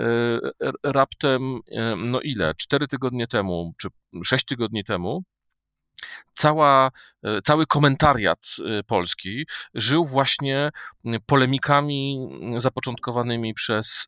raptem, 0.84 1.60
e, 1.72 1.96
no 1.96 2.22
ile, 2.22 2.56
cztery 2.56 2.88
tygodnie 2.88 3.28
temu, 3.28 3.74
czy 3.78 3.88
sześć 4.24 4.46
tygodni 4.46 4.84
temu, 4.84 5.24
cała, 6.34 6.92
e, 7.24 7.42
cały 7.42 7.68
komentariat 7.68 8.48
e, 8.80 8.84
polski 8.84 9.46
żył 9.74 10.06
właśnie 10.06 10.70
polemikami 11.26 12.30
zapoczątkowanymi 12.58 13.54
przez, 13.54 14.08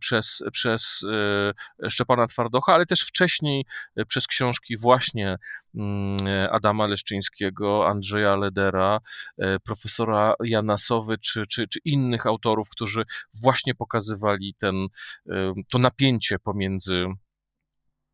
przez, 0.00 0.42
przez 0.52 1.04
Szczepana 1.88 2.26
Twardocha, 2.26 2.74
ale 2.74 2.86
też 2.86 3.00
wcześniej 3.00 3.64
przez 4.08 4.26
książki 4.26 4.76
właśnie 4.76 5.36
Adama 6.50 6.86
Leszczyńskiego, 6.86 7.88
Andrzeja 7.88 8.36
Ledera, 8.36 8.98
profesora 9.64 10.34
Janasowy 10.44 11.18
czy, 11.18 11.46
czy, 11.46 11.68
czy 11.68 11.78
innych 11.84 12.26
autorów, 12.26 12.68
którzy 12.68 13.04
właśnie 13.42 13.74
pokazywali 13.74 14.54
ten, 14.58 14.86
to 15.72 15.78
napięcie 15.78 16.38
pomiędzy 16.38 17.06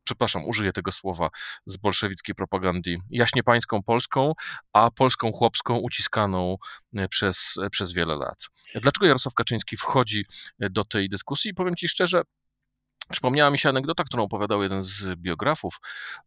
przepraszam, 0.09 0.43
użyję 0.47 0.73
tego 0.73 0.93
słowa 0.93 1.31
z 1.67 1.77
bolszewickiej 1.77 2.35
propagandy, 2.35 2.97
jaśnie 3.11 3.43
pańską 3.43 3.83
Polską, 3.83 4.33
a 4.73 4.91
Polską 4.91 5.33
chłopską 5.33 5.77
uciskaną 5.77 6.57
e, 6.97 7.09
przez, 7.09 7.55
e, 7.63 7.71
przez 7.71 7.93
wiele 7.93 8.17
lat. 8.17 8.47
Dlaczego 8.75 9.07
Jarosław 9.07 9.35
Kaczyński 9.35 9.77
wchodzi 9.77 10.25
e, 10.61 10.71
do 10.71 10.85
tej 10.85 11.09
dyskusji? 11.09 11.55
Powiem 11.55 11.77
Ci 11.77 11.89
szczerze, 11.89 12.23
Przypomniała 13.11 13.51
mi 13.51 13.59
się 13.59 13.69
anegdota, 13.69 14.05
którą 14.05 14.23
opowiadał 14.23 14.63
jeden 14.63 14.83
z 14.83 15.07
biografów 15.17 15.81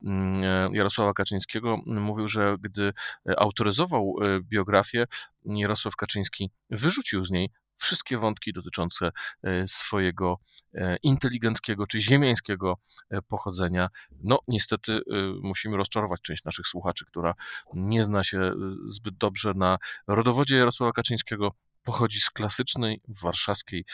mm, 0.03 0.75
Jarosława 0.75 1.13
Kaczyńskiego. 1.13 1.77
Mówił, 1.85 2.27
że 2.27 2.55
gdy 2.59 2.93
autoryzował 3.37 4.15
biografię, 4.41 5.05
Jarosław 5.45 5.95
Kaczyński 5.95 6.49
wyrzucił 6.69 7.25
z 7.25 7.31
niej 7.31 7.49
wszystkie 7.81 8.17
wątki 8.17 8.53
dotyczące 8.53 9.11
e, 9.43 9.67
swojego 9.67 10.39
e, 10.73 10.97
inteligenckiego 11.03 11.87
czy 11.87 12.01
ziemiańskiego 12.01 12.77
e, 13.09 13.21
pochodzenia. 13.21 13.87
No, 14.23 14.39
niestety 14.47 14.99
musimy 15.43 15.77
rozczarować 15.77 16.21
część 16.21 16.45
naszych 16.45 16.67
słuchaczy, 16.67 17.05
która 17.05 17.33
nie 17.73 18.03
zna 18.03 18.23
się 18.23 18.51
zbyt 18.85 19.17
dobrze 19.17 19.53
na 19.55 19.77
rodowodzie 20.07 20.57
Jarosława 20.57 20.91
Kaczyńskiego. 20.91 21.51
Pochodzi 21.83 22.19
z 22.19 22.29
klasycznej 22.29 23.01
warszawskiej 23.21 23.85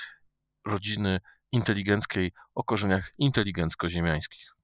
rodziny 0.66 1.20
inteligenckiej 1.52 2.32
o 2.56 2.64
korzeniach 2.64 3.12
inteligencko-ziemiańskich. 3.20 4.56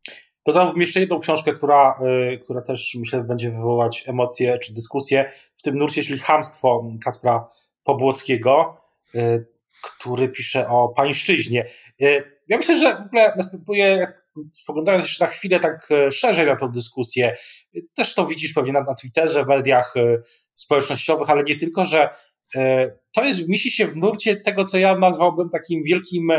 Dodałbym 0.46 0.82
jeszcze 0.82 1.00
jedną 1.00 1.20
książkę, 1.20 1.54
która, 1.54 2.00
która 2.44 2.62
też 2.62 2.96
myślę 3.00 3.24
będzie 3.24 3.52
wywołać 3.52 4.04
emocje 4.08 4.60
czy 4.60 4.74
dyskusje 4.74 5.32
w 5.58 5.62
tym 5.62 5.78
nurcie, 5.78 6.04
czyli 6.04 6.20
Hamstwo 6.20 6.84
Kacpra 7.04 7.48
Pobłockiego. 7.84 8.83
Y, 9.16 9.46
który 9.82 10.30
pisze 10.30 10.70
o 10.70 10.90
pańszczyźnie. 10.90 11.66
Y, 12.02 12.24
ja 12.48 12.58
myślę, 12.58 12.80
że 12.80 12.96
w 12.96 13.06
ogóle 13.06 13.34
następuje, 13.38 14.08
spoglądając 14.52 15.04
jeszcze 15.04 15.26
na 15.26 15.32
chwilę 15.32 15.60
tak 15.60 15.92
e, 15.92 16.12
szerzej 16.12 16.46
na 16.46 16.56
tę 16.56 16.72
dyskusję, 16.72 17.38
też 17.96 18.16
to 18.16 18.28
widzisz 18.28 18.54
pewnie 18.54 18.72
na, 18.72 18.84
na 18.84 18.96
Twitterze, 18.96 19.44
w 19.44 19.48
mediach 19.48 19.94
społecznościowych, 20.54 21.30
ale 21.30 21.44
nie 21.44 21.56
tylko, 21.56 21.86
że 21.86 22.10
to 23.14 23.24
jest, 23.24 23.48
mieści 23.48 23.72
się 23.72 23.88
w 23.88 23.96
nurcie 23.96 24.36
tego, 24.36 24.64
co 24.64 24.78
ja 24.78 24.98
nazwałbym 24.98 25.50
takim 25.50 25.84
wielkim 25.84 26.32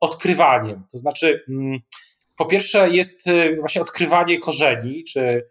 odkrywaniem. 0.00 0.84
To 0.92 0.98
znaczy, 0.98 1.44
mm, 1.48 1.80
po 2.36 2.46
pierwsze 2.46 2.90
jest 2.90 3.24
właśnie 3.58 3.82
odkrywanie 3.82 4.40
korzeni, 4.40 5.04
czy 5.04 5.48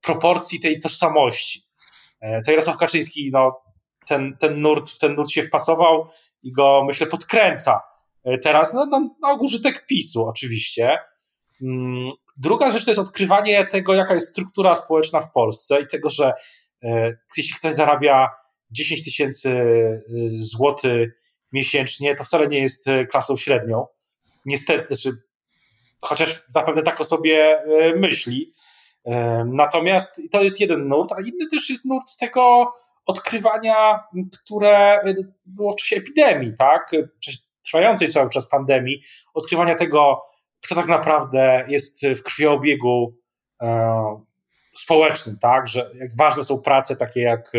proporcji 0.00 0.60
tej 0.60 0.80
tożsamości. 0.80 1.62
To 2.44 2.50
Jarosław 2.50 2.78
Kaczyński 2.78 3.30
no, 3.32 3.63
ten, 4.06 4.36
ten 4.36 4.60
nurt, 4.60 4.90
w 4.90 4.98
ten 4.98 5.14
nurt 5.14 5.30
się 5.30 5.42
wpasował 5.42 6.08
i 6.42 6.52
go, 6.52 6.84
myślę, 6.86 7.06
podkręca 7.06 7.80
e, 8.24 8.38
teraz 8.38 8.74
no, 8.74 8.86
no, 8.86 9.16
na 9.22 9.34
użytek 9.34 9.86
PiSu 9.86 10.28
oczywiście. 10.28 10.98
Mm, 11.62 12.08
druga 12.36 12.70
rzecz 12.70 12.84
to 12.84 12.90
jest 12.90 13.00
odkrywanie 13.00 13.66
tego, 13.66 13.94
jaka 13.94 14.14
jest 14.14 14.28
struktura 14.28 14.74
społeczna 14.74 15.20
w 15.20 15.32
Polsce 15.32 15.80
i 15.80 15.86
tego, 15.86 16.10
że 16.10 16.32
e, 16.82 17.16
jeśli 17.36 17.54
ktoś 17.58 17.74
zarabia 17.74 18.30
10 18.70 19.04
tysięcy 19.04 19.50
e, 19.50 20.00
złotych 20.38 21.20
miesięcznie, 21.52 22.16
to 22.16 22.24
wcale 22.24 22.48
nie 22.48 22.58
jest 22.58 22.84
klasą 23.10 23.36
średnią. 23.36 23.86
Niestety, 24.46 24.94
znaczy 24.94 25.18
chociaż 26.00 26.44
zapewne 26.48 26.82
tak 26.82 27.00
o 27.00 27.04
sobie 27.04 27.62
myśli. 27.96 28.52
Natomiast 29.46 30.20
to 30.32 30.42
jest 30.42 30.60
jeden 30.60 30.88
nurt, 30.88 31.12
a 31.12 31.20
inny 31.20 31.50
też 31.50 31.70
jest 31.70 31.84
nurt 31.84 32.16
tego 32.20 32.72
odkrywania, 33.06 34.04
które 34.44 35.00
było 35.46 35.72
w 35.72 35.76
czasie 35.76 35.96
epidemii, 35.96 36.52
tak? 36.58 36.90
Trwającej 37.64 38.08
cały 38.08 38.30
czas 38.30 38.48
pandemii, 38.48 39.00
odkrywania 39.34 39.74
tego, 39.74 40.22
kto 40.64 40.74
tak 40.74 40.86
naprawdę 40.86 41.64
jest 41.68 42.02
w 42.06 42.22
krwiobiegu 42.22 43.16
e, 43.62 44.20
społecznym, 44.74 45.38
tak? 45.38 45.68
Że 45.68 45.90
jak 45.94 46.16
ważne 46.16 46.44
są 46.44 46.60
prace 46.60 46.96
takie 46.96 47.20
jak 47.20 47.52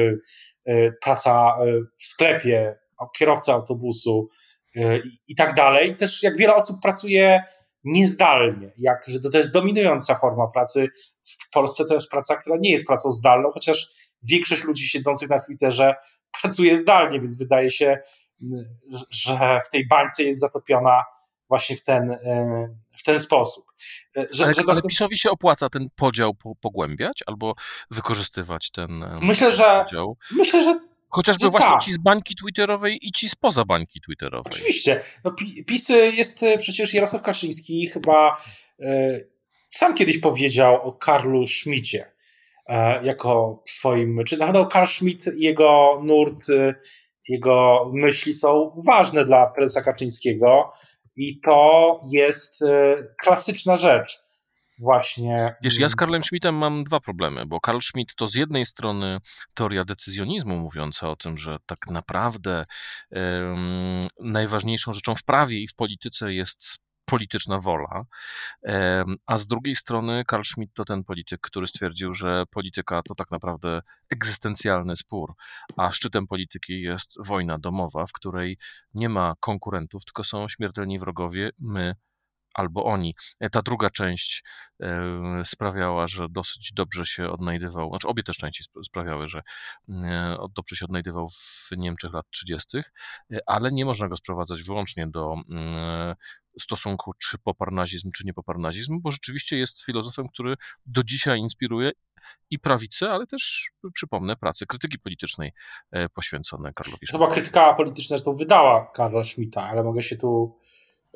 e, 0.65 0.91
praca 0.91 1.57
e, 1.61 1.65
w 1.97 2.05
sklepie, 2.05 2.75
kierowca 3.17 3.53
autobusu 3.53 4.29
e, 4.75 4.97
i, 4.97 5.17
i 5.27 5.35
tak 5.35 5.53
dalej. 5.53 5.95
Też 5.95 6.23
jak 6.23 6.37
wiele 6.37 6.55
osób 6.55 6.81
pracuje 6.81 7.43
niezdalnie, 7.83 8.71
jak, 8.77 9.05
że 9.07 9.19
to, 9.19 9.29
to 9.29 9.37
jest 9.37 9.53
dominująca 9.53 10.15
forma 10.15 10.47
pracy. 10.47 10.87
W 11.23 11.49
Polsce 11.53 11.85
to 11.85 11.93
jest 11.93 12.09
praca, 12.09 12.35
która 12.35 12.55
nie 12.59 12.71
jest 12.71 12.87
pracą 12.87 13.11
zdalną, 13.11 13.51
chociaż 13.51 13.91
większość 14.29 14.63
ludzi 14.63 14.87
siedzących 14.87 15.29
na 15.29 15.39
Twitterze 15.39 15.95
pracuje 16.41 16.75
zdalnie, 16.75 17.21
więc 17.21 17.37
wydaje 17.37 17.71
się, 17.71 17.97
że 19.09 19.59
w 19.67 19.69
tej 19.69 19.87
bańce 19.87 20.23
jest 20.23 20.39
zatopiona 20.39 21.03
właśnie 21.49 21.75
w 21.75 21.83
ten, 21.83 22.11
e, 22.11 22.75
w 22.97 23.03
ten 23.03 23.19
sposób. 23.19 23.65
E, 24.17 24.27
że, 24.31 24.45
ale, 24.45 24.53
że 24.53 24.63
ale 24.67 24.81
PiSowi 24.81 25.17
się 25.17 25.29
opłaca 25.29 25.69
ten 25.69 25.87
podział 25.95 26.35
pogłębiać 26.61 27.23
albo 27.25 27.55
wykorzystywać 27.91 28.71
ten 28.71 29.05
myślę, 29.21 29.51
że, 29.51 29.83
podział? 29.85 30.17
Myślę, 30.31 30.63
że 30.63 30.79
Chociażby 31.09 31.49
właśnie 31.49 31.69
tak. 31.69 31.83
ci 31.83 31.91
z 31.91 31.97
bańki 31.97 32.35
twitterowej 32.35 32.99
i 33.01 33.11
ci 33.11 33.29
spoza 33.29 33.65
bańki 33.65 34.01
twitterowej. 34.01 34.53
Oczywiście. 34.53 35.03
No, 35.23 35.31
PiS 35.67 35.89
jest 35.89 36.41
przecież 36.59 36.93
Jarosław 36.93 37.21
Kaczyński 37.21 37.87
chyba 37.87 38.37
e, 38.79 39.19
sam 39.67 39.93
kiedyś 39.93 40.17
powiedział 40.17 40.81
o 40.87 40.93
Karlu 40.93 41.47
Schmidcie 41.47 41.99
e, 42.03 42.14
jako 43.03 43.63
swoim, 43.67 44.23
czy 44.27 44.37
na 44.37 44.45
pewno 44.45 44.65
Karl 44.65 44.87
Schmidt 44.87 45.27
i 45.37 45.43
jego 45.43 46.01
nurt, 46.03 46.49
e, 46.49 46.75
jego 47.29 47.85
myśli 47.93 48.33
są 48.33 48.81
ważne 48.85 49.25
dla 49.25 49.47
prezesa 49.47 49.81
Kaczyńskiego 49.81 50.71
i 51.15 51.39
to 51.41 51.99
jest 52.11 52.61
e, 52.61 52.95
klasyczna 53.21 53.77
rzecz 53.77 54.25
właśnie. 54.79 55.55
Wiesz, 55.63 55.79
ja 55.79 55.89
z 55.89 55.95
Karlem 55.95 56.23
Schmidtem 56.23 56.55
mam 56.55 56.83
dwa 56.83 56.99
problemy, 56.99 57.45
bo 57.45 57.59
Karl 57.59 57.79
Schmidt 57.79 58.15
to 58.15 58.27
z 58.27 58.35
jednej 58.35 58.65
strony 58.65 59.19
teoria 59.53 59.85
decyzjonizmu 59.85 60.55
mówiąca 60.55 61.09
o 61.09 61.15
tym, 61.15 61.37
że 61.37 61.57
tak 61.65 61.87
naprawdę 61.87 62.65
um, 63.11 64.07
najważniejszą 64.19 64.93
rzeczą 64.93 65.15
w 65.15 65.23
prawie 65.23 65.59
i 65.59 65.67
w 65.67 65.75
polityce 65.75 66.33
jest 66.33 66.77
polityczna 67.05 67.59
wola, 67.59 68.05
a 69.25 69.37
z 69.37 69.47
drugiej 69.47 69.75
strony 69.75 70.23
Karl 70.25 70.43
Schmidt 70.43 70.73
to 70.73 70.85
ten 70.85 71.03
polityk, 71.03 71.41
który 71.41 71.67
stwierdził, 71.67 72.13
że 72.13 72.43
polityka 72.51 73.01
to 73.07 73.15
tak 73.15 73.31
naprawdę 73.31 73.81
egzystencjalny 74.09 74.95
spór, 74.95 75.33
a 75.77 75.93
szczytem 75.93 76.27
polityki 76.27 76.81
jest 76.81 77.17
wojna 77.25 77.59
domowa, 77.59 78.05
w 78.05 78.11
której 78.11 78.57
nie 78.93 79.09
ma 79.09 79.33
konkurentów, 79.39 80.05
tylko 80.05 80.23
są 80.23 80.49
śmiertelni 80.49 80.99
wrogowie, 80.99 81.49
my 81.59 81.95
albo 82.55 82.83
oni. 82.83 83.15
E, 83.39 83.49
ta 83.49 83.61
druga 83.61 83.89
część 83.89 84.43
e, 84.81 85.41
sprawiała, 85.45 86.07
że 86.07 86.27
dosyć 86.29 86.71
dobrze 86.73 87.05
się 87.05 87.29
odnajdywał, 87.29 87.89
znaczy 87.89 88.07
obie 88.07 88.23
te 88.23 88.33
części 88.33 88.63
sprawiały, 88.83 89.27
że 89.27 89.41
e, 89.89 90.37
dobrze 90.55 90.75
się 90.75 90.85
odnajdywał 90.85 91.29
w 91.29 91.69
Niemczech 91.77 92.13
lat 92.13 92.25
30., 92.29 92.77
ale 93.45 93.71
nie 93.71 93.85
można 93.85 94.07
go 94.07 94.17
sprowadzać 94.17 94.63
wyłącznie 94.63 95.07
do 95.07 95.35
mm, 95.49 96.15
stosunku 96.59 97.13
czy 97.13 97.37
poparnazizm, 97.37 98.11
czy 98.11 98.25
niepoparnazizm, 98.25 99.01
bo 99.01 99.11
rzeczywiście 99.11 99.57
jest 99.57 99.85
filozofem, 99.85 100.27
który 100.27 100.55
do 100.85 101.03
dzisiaj 101.03 101.39
inspiruje 101.39 101.91
i 102.49 102.59
prawicę, 102.59 103.09
ale 103.09 103.27
też, 103.27 103.69
przypomnę, 103.93 104.35
pracę 104.35 104.65
krytyki 104.65 104.99
politycznej 104.99 105.51
poświęcone 106.13 106.73
Karlowi 106.73 107.07
To 107.11 107.17
była 107.17 107.31
krytyka 107.31 107.73
polityczna, 107.73 108.17
zresztą 108.17 108.35
wydała 108.35 108.91
Karla 108.93 109.23
Schmidta, 109.23 109.69
ale 109.69 109.83
mogę 109.83 110.03
się 110.03 110.15
tu 110.15 110.59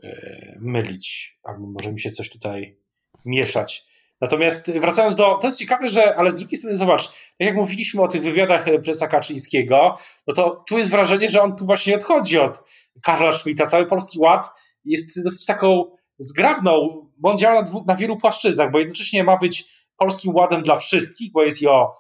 E, 0.04 0.58
mylić, 0.60 1.38
albo 1.44 1.68
może 1.68 1.92
mi 1.92 2.00
się 2.00 2.12
coś 2.12 2.30
tutaj 2.30 2.78
mieszać. 3.26 3.86
Natomiast 4.22 4.72
wracając 4.72 5.16
do, 5.16 5.38
to 5.42 5.48
jest 5.48 5.60
ciekawe, 5.60 5.90
że, 5.90 6.16
ale 6.16 6.32
z 6.32 6.36
drugiej 6.36 6.58
strony 6.58 6.76
zobacz, 6.76 7.08
tak 7.08 7.48
jak 7.48 7.56
mówiliśmy 7.56 8.02
o 8.02 8.08
tych 8.08 8.22
wywiadach 8.22 8.68
e, 8.68 8.80
prezesa 8.80 9.08
Kaczyńskiego, 9.08 9.98
no 10.28 10.34
to 10.34 10.64
tu 10.68 10.78
jest 10.78 10.92
wrażenie, 10.92 11.30
że 11.30 11.42
on 11.42 11.56
tu 11.56 11.66
właśnie 11.66 11.96
odchodzi 11.96 12.40
od 12.40 12.64
Karla 13.02 13.32
Schmidta. 13.32 13.66
Cały 13.66 13.86
Polski 13.86 14.20
Ład 14.20 14.50
jest 14.86 15.24
dosyć 15.24 15.46
taką 15.46 15.86
zgrabną, 16.20 17.06
bo 17.18 17.30
on 17.30 17.38
działa 17.38 17.56
na, 17.56 17.64
dwu, 17.64 17.84
na 17.88 17.96
wielu 17.96 18.18
płaszczyznach, 18.18 18.72
bo 18.72 18.80
jednocześnie 18.80 19.24
ma 19.24 19.38
być 19.38 19.80
Polskim 19.98 20.36
Ładem 20.36 20.64
dla 20.64 20.76
wszystkich, 20.76 21.32
bo 21.32 21.44
jest 21.44 21.62
i 21.62 21.68
o 21.68 21.94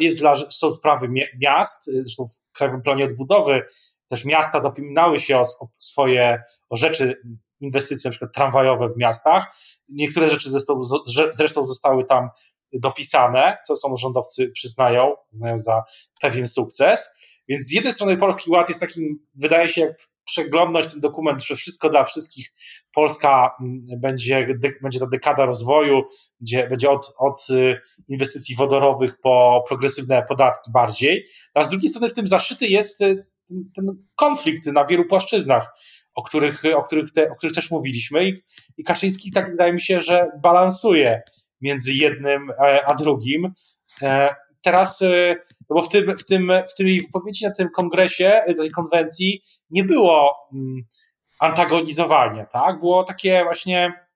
jest 0.00 0.18
dla, 0.18 0.34
są 0.34 0.72
sprawy 0.72 1.08
miast, 1.40 1.84
zresztą 1.84 2.28
w 2.28 2.52
Krajowym 2.52 2.82
Planie 2.82 3.04
Odbudowy 3.04 3.62
też 4.08 4.24
miasta 4.24 4.60
dopominały 4.60 5.18
się 5.18 5.38
o, 5.38 5.40
o 5.40 5.68
swoje 5.78 6.42
o 6.68 6.76
rzeczy, 6.76 7.22
inwestycje 7.60 8.08
na 8.08 8.10
przykład 8.10 8.34
tramwajowe 8.34 8.88
w 8.88 8.96
miastach. 8.96 9.56
Niektóre 9.88 10.28
rzeczy 10.28 10.50
zresztą, 10.50 10.80
zresztą 11.32 11.66
zostały 11.66 12.04
tam 12.04 12.28
dopisane, 12.72 13.58
co 13.66 13.76
samorządowcy 13.76 14.48
przyznają, 14.48 15.14
za 15.56 15.84
pewien 16.20 16.46
sukces. 16.46 17.10
Więc 17.48 17.62
z 17.62 17.72
jednej 17.72 17.92
strony 17.92 18.16
Polski 18.16 18.50
Ład 18.50 18.68
jest 18.68 18.80
takim, 18.80 19.18
wydaje 19.34 19.68
się, 19.68 19.80
jak 19.80 19.96
przeglądać 20.24 20.92
ten 20.92 21.00
dokument, 21.00 21.44
że 21.44 21.54
wszystko 21.54 21.90
dla 21.90 22.04
wszystkich, 22.04 22.52
Polska 22.94 23.56
mm, 23.60 23.86
będzie, 24.00 24.48
będzie 24.82 24.98
to 24.98 25.06
dekada 25.06 25.44
rozwoju, 25.44 26.02
będzie, 26.40 26.68
będzie 26.68 26.90
od, 26.90 27.14
od 27.18 27.46
y, 27.50 27.80
inwestycji 28.08 28.56
wodorowych 28.56 29.20
po 29.20 29.64
progresywne 29.68 30.24
podatki 30.28 30.70
bardziej. 30.72 31.26
A 31.54 31.64
z 31.64 31.70
drugiej 31.70 31.88
strony 31.88 32.08
w 32.08 32.14
tym 32.14 32.26
zaszyty 32.26 32.66
jest 32.66 33.00
y, 33.00 33.26
ten, 33.48 33.70
ten 33.76 33.84
konflikt 34.14 34.66
na 34.66 34.84
wielu 34.84 35.04
płaszczyznach, 35.04 35.72
o 36.14 36.22
których, 36.22 36.62
o 36.76 36.82
których, 36.82 37.12
te, 37.12 37.30
o 37.30 37.34
których 37.34 37.54
też 37.54 37.70
mówiliśmy. 37.70 38.28
I, 38.28 38.42
I 38.76 38.84
Kaczyński, 38.84 39.32
tak 39.32 39.50
wydaje 39.50 39.72
mi 39.72 39.80
się, 39.80 40.00
że 40.00 40.28
balansuje 40.42 41.22
między 41.60 41.92
jednym 41.92 42.50
e, 42.50 42.86
a 42.86 42.94
drugim. 42.94 43.52
E, 44.02 44.34
teraz, 44.62 45.02
e, 45.02 45.36
no 45.70 45.76
bo 45.76 45.82
w, 45.82 45.88
tym, 45.88 46.16
w, 46.18 46.24
tym, 46.24 46.52
w 46.68 46.74
tej 46.74 47.00
wypowiedzi 47.00 47.44
na 47.44 47.52
tym 47.52 47.68
kongresie, 47.70 48.42
na 48.48 48.54
tej 48.54 48.70
konwencji 48.70 49.42
nie 49.70 49.84
było 49.84 50.36
mm, 50.52 50.82
antagonizowanie, 51.40 52.46
tak? 52.52 52.80
Było 52.80 53.04
takie 53.04 53.44
właśnie 53.44 54.06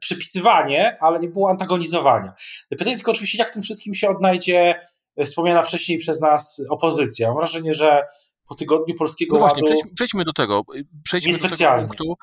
przypisywanie, 0.00 0.96
ale 1.00 1.20
nie 1.20 1.28
było 1.28 1.50
antagonizowania. 1.50 2.34
Pytanie 2.68 2.96
tylko 2.96 3.10
oczywiście, 3.10 3.38
jak 3.38 3.50
w 3.50 3.52
tym 3.52 3.62
wszystkim 3.62 3.94
się 3.94 4.08
odnajdzie 4.08 4.86
wspomniana 5.24 5.62
wcześniej 5.62 5.98
przez 5.98 6.20
nas 6.20 6.66
opozycja. 6.70 7.28
Mam 7.28 7.36
wrażenie, 7.36 7.74
że 7.74 8.02
po 8.48 8.54
tygodniu 8.54 8.94
polskiego 8.94 9.34
no 9.34 9.38
właśnie, 9.38 9.62
ładu. 9.62 9.66
Przejdźmy, 9.66 9.94
przejdźmy 9.94 10.24
do 10.24 10.32
tego. 10.32 10.62
Przejdźmy 11.04 11.38
do 11.38 11.56
tego 11.56 11.78
punktu, 11.78 12.14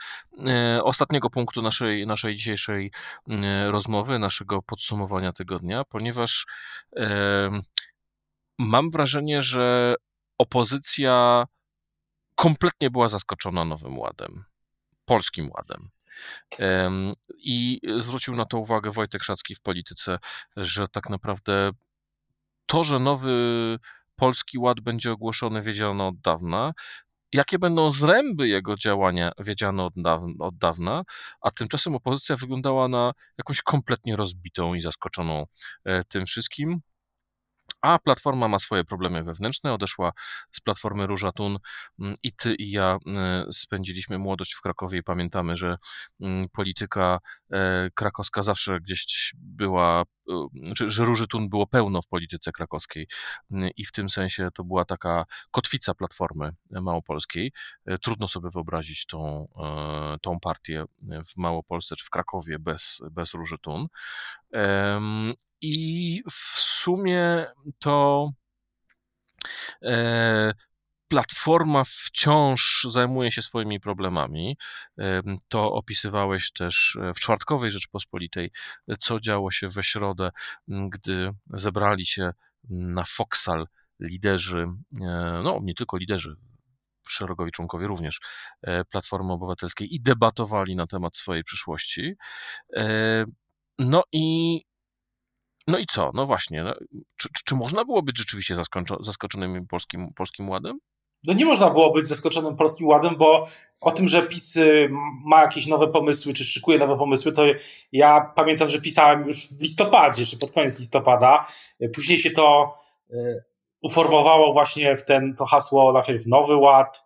e, 0.47 0.84
ostatniego 0.84 1.30
punktu 1.30 1.62
naszej, 1.62 2.08
naszej 2.08 2.36
dzisiejszej 2.36 2.91
e, 3.30 3.71
rozmowy, 3.71 4.19
naszego 4.19 4.62
podsumowania 4.62 5.34
tygodnia, 5.34 5.84
ponieważ 5.84 6.45
e, 6.97 7.49
mam 8.59 8.89
wrażenie, 8.89 9.41
że 9.41 9.95
opozycja 10.37 11.45
kompletnie 12.35 12.89
była 12.89 13.07
zaskoczona 13.07 13.65
nowym 13.65 13.99
ładem, 13.99 14.43
polskim 15.05 15.49
ładem. 15.55 15.89
I 17.37 17.79
zwrócił 17.97 18.35
na 18.35 18.45
to 18.45 18.57
uwagę 18.57 18.91
Wojtek 18.91 19.23
Szacki 19.23 19.55
w 19.55 19.61
polityce, 19.61 20.19
że 20.57 20.87
tak 20.87 21.09
naprawdę 21.09 21.71
to, 22.65 22.83
że 22.83 22.99
nowy 22.99 23.33
Polski 24.15 24.57
Ład 24.57 24.79
będzie 24.79 25.11
ogłoszony, 25.11 25.61
wiedziano 25.61 26.07
od 26.07 26.19
dawna. 26.19 26.73
Jakie 27.33 27.59
będą 27.59 27.91
zręby 27.91 28.47
jego 28.47 28.75
działania, 28.75 29.31
wiedziano 29.39 29.85
od 29.85 29.93
dawna, 29.95 30.33
od 30.39 30.57
dawna, 30.57 31.03
a 31.41 31.51
tymczasem 31.51 31.95
opozycja 31.95 32.35
wyglądała 32.35 32.87
na 32.87 33.11
jakąś 33.37 33.61
kompletnie 33.61 34.15
rozbitą 34.15 34.73
i 34.73 34.81
zaskoczoną 34.81 35.45
e, 35.85 36.03
tym 36.03 36.25
wszystkim. 36.25 36.81
A 37.82 37.99
Platforma 37.99 38.47
ma 38.47 38.60
swoje 38.60 38.84
problemy 38.84 39.23
wewnętrzne, 39.23 39.73
odeszła 39.73 40.12
z 40.52 40.62
Platformy 40.62 41.08
Róża 41.08 41.32
Tun 41.32 41.58
mm, 41.99 42.15
i 42.23 42.34
ty 42.34 42.56
i 42.56 42.71
ja 42.71 42.97
e, 43.08 43.45
spędziliśmy 43.52 44.17
młodość 44.17 44.54
w 44.54 44.62
Krakowie 44.62 44.99
i 44.99 45.04
pamiętamy, 45.04 45.58
że 45.58 45.78
mm, 46.21 46.47
polityka 46.49 47.19
e, 47.54 47.89
krakowska 47.95 48.43
zawsze 48.43 48.80
gdzieś 48.80 49.34
była, 49.38 50.04
że, 50.73 50.89
że 50.89 51.05
Róży 51.05 51.27
Tun 51.27 51.49
było 51.49 51.67
pełno 51.67 52.01
w 52.01 52.07
polityce 52.07 52.51
krakowskiej 52.51 53.07
mm, 53.51 53.69
i 53.77 53.86
w 53.86 53.91
tym 53.91 54.09
sensie 54.09 54.49
to 54.53 54.63
była 54.63 54.86
taka 54.86 55.25
kotwica 55.51 55.93
Platformy 55.93 56.51
Małopolskiej. 56.71 57.51
Trudno 58.01 58.27
sobie 58.27 58.49
wyobrazić 58.53 59.05
tą, 59.05 59.47
tą 60.21 60.39
partię 60.39 60.86
w 61.01 61.38
Małopolsce 61.38 61.95
czy 61.95 62.05
w 62.05 62.09
Krakowie 62.09 62.59
bez, 62.59 63.01
bez 63.12 63.33
Róży 63.33 63.57
Tun. 63.57 63.88
I 65.62 66.21
w 66.31 66.59
sumie 66.59 67.45
to 67.79 68.29
e, 69.81 70.53
Platforma 71.13 71.84
wciąż 71.84 72.88
zajmuje 72.89 73.32
się 73.32 73.41
swoimi 73.41 73.80
problemami. 73.80 74.58
To 75.47 75.73
opisywałeś 75.73 76.52
też 76.52 76.97
w 77.15 77.19
czwartkowej 77.19 77.71
Rzeczpospolitej, 77.71 78.52
co 78.99 79.19
działo 79.19 79.52
się 79.52 79.69
we 79.69 79.84
środę, 79.84 80.32
gdy 80.67 81.34
zebrali 81.47 82.06
się 82.06 82.32
na 82.69 83.04
Foksal 83.04 83.67
liderzy, 83.99 84.65
no 85.43 85.60
nie 85.62 85.73
tylko 85.73 85.97
liderzy, 85.97 86.36
szerogowi 87.08 87.52
członkowie 87.52 87.88
również 87.88 88.19
e, 88.62 88.86
Platformy 88.86 89.34
Obywatelskiej 89.34 89.95
i 89.95 90.02
debatowali 90.02 90.76
na 90.76 90.88
temat 90.88 91.15
swojej 91.15 91.43
przyszłości. 91.43 92.13
E, 92.76 93.26
no 93.80 94.04
i 94.12 94.62
no 95.67 95.78
i 95.78 95.86
co? 95.86 96.12
No 96.13 96.26
właśnie, 96.26 96.63
no, 96.63 96.73
czy, 97.15 97.30
czy, 97.45 97.56
można 97.56 97.86
było 97.86 98.04
być 98.04 98.17
rzeczywiście 98.17 98.56
zaskoczonym 98.99 99.67
polskim, 99.67 100.13
polskim 100.13 100.49
ładem? 100.49 100.80
No 101.23 101.33
nie 101.33 101.45
można 101.45 101.69
było 101.69 101.91
być 101.91 102.05
zaskoczonym 102.05 102.55
polskim 102.55 102.88
ładem, 102.88 103.15
bo 103.17 103.47
o 103.81 103.91
tym, 103.91 104.07
że 104.07 104.23
PiS 104.23 104.55
y, 104.55 104.89
ma 105.25 105.41
jakieś 105.41 105.67
nowe 105.67 105.88
pomysły, 105.88 106.33
czy 106.33 106.45
szykuje 106.45 106.77
nowe 106.77 106.97
pomysły, 106.97 107.31
to 107.31 107.43
ja 107.91 108.31
pamiętam, 108.36 108.69
że 108.69 108.81
pisałem 108.81 109.27
już 109.27 109.47
w 109.47 109.62
listopadzie, 109.62 110.25
czy 110.25 110.38
pod 110.38 110.51
koniec 110.51 110.79
listopada. 110.79 111.47
Później 111.95 112.17
się 112.17 112.31
to 112.31 112.75
y, 113.12 113.43
uformowało 113.81 114.53
właśnie 114.53 114.97
w 114.97 115.05
ten, 115.05 115.36
to 115.36 115.45
hasło 115.45 115.93
najpierw 115.93 116.25
Nowy 116.27 116.55
Ład, 116.55 117.05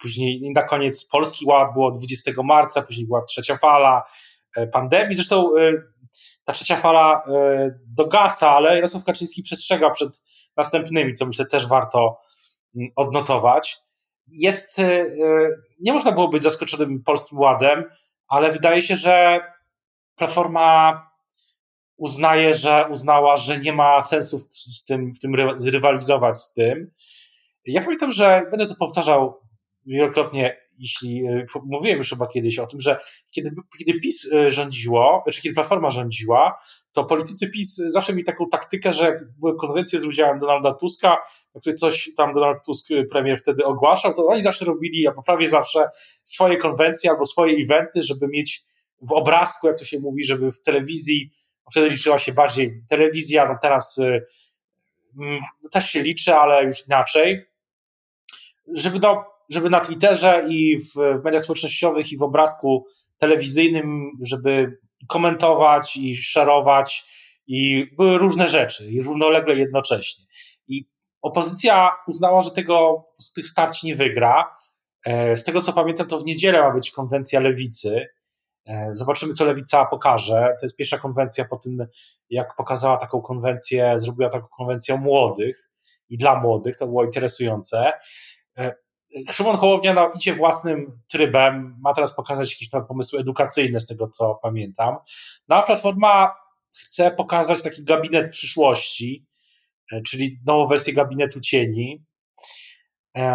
później 0.00 0.52
na 0.54 0.62
koniec 0.62 1.08
Polski 1.08 1.46
Ład 1.46 1.72
było 1.72 1.90
20 1.90 2.32
marca, 2.44 2.82
później 2.82 3.06
była 3.06 3.22
trzecia 3.22 3.56
fala 3.56 4.04
e, 4.56 4.66
pandemii. 4.66 5.14
Zresztą 5.14 5.50
ta 6.44 6.52
trzecia 6.52 6.76
fala 6.76 7.22
dogasa, 7.86 8.50
ale 8.50 8.74
Jarosław 8.74 9.04
Kaczyński 9.04 9.42
przestrzega 9.42 9.90
przed 9.90 10.22
następnymi, 10.56 11.12
co 11.12 11.26
myślę 11.26 11.46
też 11.46 11.68
warto 11.68 12.18
odnotować. 12.96 13.76
Jest, 14.26 14.80
nie 15.80 15.92
można 15.92 16.12
było 16.12 16.28
być 16.28 16.42
zaskoczonym 16.42 17.02
Polskim 17.02 17.38
Ładem, 17.38 17.84
ale 18.28 18.52
wydaje 18.52 18.82
się, 18.82 18.96
że 18.96 19.40
Platforma 20.16 21.02
uznaje, 21.96 22.52
że 22.52 22.88
uznała, 22.90 23.36
że 23.36 23.58
nie 23.58 23.72
ma 23.72 24.02
sensu 24.02 24.38
z 24.50 24.84
tym, 24.84 25.14
w 25.14 25.18
tym 25.18 25.36
zrywalizować 25.56 26.36
z 26.36 26.52
tym. 26.52 26.90
Ja 27.64 27.82
pamiętam, 27.82 28.12
że 28.12 28.42
będę 28.50 28.66
to 28.66 28.74
powtarzał 28.74 29.40
wielokrotnie, 29.86 30.56
jeśli 30.78 31.26
e, 31.26 31.46
mówiłem 31.64 31.98
już 31.98 32.10
chyba 32.10 32.26
kiedyś 32.26 32.58
o 32.58 32.66
tym, 32.66 32.80
że 32.80 32.98
kiedy, 33.30 33.50
kiedy 33.78 34.00
PiS 34.00 34.32
e, 34.32 34.50
rządziło, 34.50 35.24
czy 35.32 35.42
kiedy 35.42 35.54
Platforma 35.54 35.90
rządziła, 35.90 36.58
to 36.92 37.04
politycy 37.04 37.50
PiS 37.50 37.76
zawsze 37.76 38.12
mieli 38.12 38.24
taką 38.24 38.48
taktykę, 38.48 38.92
że 38.92 39.04
jak 39.04 39.38
były 39.38 39.56
konwencje 39.56 39.98
z 39.98 40.04
udziałem 40.04 40.38
Donalda 40.38 40.74
Tuska, 40.74 41.16
na 41.54 41.74
coś 41.74 42.10
tam 42.16 42.34
Donald 42.34 42.58
Tusk, 42.64 42.90
e, 42.90 43.04
premier 43.04 43.38
wtedy 43.38 43.64
ogłaszał, 43.64 44.14
to 44.14 44.26
oni 44.26 44.42
zawsze 44.42 44.64
robili, 44.64 45.06
albo 45.06 45.22
prawie 45.22 45.48
zawsze, 45.48 45.88
swoje 46.24 46.56
konwencje 46.56 47.10
albo 47.10 47.24
swoje 47.24 47.56
eventy, 47.64 48.02
żeby 48.02 48.28
mieć 48.28 48.62
w 49.02 49.12
obrazku, 49.12 49.66
jak 49.66 49.78
to 49.78 49.84
się 49.84 50.00
mówi, 50.00 50.24
żeby 50.24 50.52
w 50.52 50.62
telewizji 50.62 51.30
wtedy 51.70 51.88
liczyła 51.88 52.18
się 52.18 52.32
bardziej 52.32 52.82
telewizja, 52.88 53.48
no 53.48 53.58
teraz 53.62 54.00
mm, 55.18 55.40
też 55.72 55.90
się 55.90 56.02
liczy, 56.02 56.34
ale 56.34 56.64
już 56.64 56.86
inaczej. 56.86 57.46
Żeby, 58.74 58.98
no, 58.98 59.35
żeby 59.50 59.70
na 59.70 59.80
Twitterze 59.80 60.44
i 60.48 60.78
w, 60.78 61.24
mediach 61.24 61.42
społecznościowych 61.42 62.12
i 62.12 62.18
w 62.18 62.22
obrazku 62.22 62.86
telewizyjnym, 63.18 64.10
żeby 64.22 64.78
komentować 65.08 65.96
i 65.96 66.16
szerować 66.16 67.10
i 67.46 67.86
były 67.96 68.18
różne 68.18 68.48
rzeczy 68.48 68.90
i 68.90 69.02
równolegle 69.02 69.54
jednocześnie. 69.54 70.24
I 70.68 70.88
opozycja 71.22 71.90
uznała, 72.08 72.40
że 72.40 72.50
tego, 72.50 73.04
z 73.18 73.32
tych 73.32 73.48
starć 73.48 73.82
nie 73.82 73.96
wygra. 73.96 74.56
E, 75.06 75.36
z 75.36 75.44
tego 75.44 75.60
co 75.60 75.72
pamiętam, 75.72 76.06
to 76.06 76.18
w 76.18 76.24
niedzielę 76.24 76.60
ma 76.60 76.70
być 76.74 76.90
konwencja 76.90 77.40
lewicy 77.40 78.06
E, 78.66 78.88
zobaczymy, 78.94 79.32
co 79.32 79.44
lewica 79.44 79.84
pokaże. 79.84 80.56
To 80.60 80.66
jest 80.66 80.76
pierwsza 80.76 80.98
konwencja 80.98 81.44
po 81.44 81.56
tym, 81.56 81.86
jak 82.30 82.56
pokazała 82.56 82.96
taką 82.96 83.20
konwencję, 83.20 83.92
zrobiła 83.96 84.30
taką 84.30 84.46
konwencję 84.56 84.96
młodych 84.96 85.70
i 86.08 86.18
dla 86.18 86.40
młodych. 86.40 86.76
To 86.76 86.86
było 86.86 87.04
interesujące. 87.04 87.92
E, 89.28 89.32
Szymon 89.32 89.56
Hołownia 89.56 89.94
no, 89.94 90.10
idzie 90.16 90.34
własnym 90.34 91.00
trybem, 91.08 91.76
ma 91.80 91.94
teraz 91.94 92.16
pokazać 92.16 92.52
jakieś 92.52 92.70
tam 92.70 92.86
pomysły 92.86 93.20
edukacyjne, 93.20 93.80
z 93.80 93.86
tego 93.86 94.08
co 94.08 94.34
pamiętam. 94.34 94.96
No 95.48 95.56
a 95.56 95.62
Platforma 95.62 96.34
chce 96.78 97.10
pokazać 97.10 97.62
taki 97.62 97.84
gabinet 97.84 98.30
przyszłości, 98.30 99.26
e, 99.92 100.02
czyli 100.02 100.36
nową 100.46 100.66
wersję 100.66 100.92
gabinetu 100.92 101.40
cieni. 101.40 102.04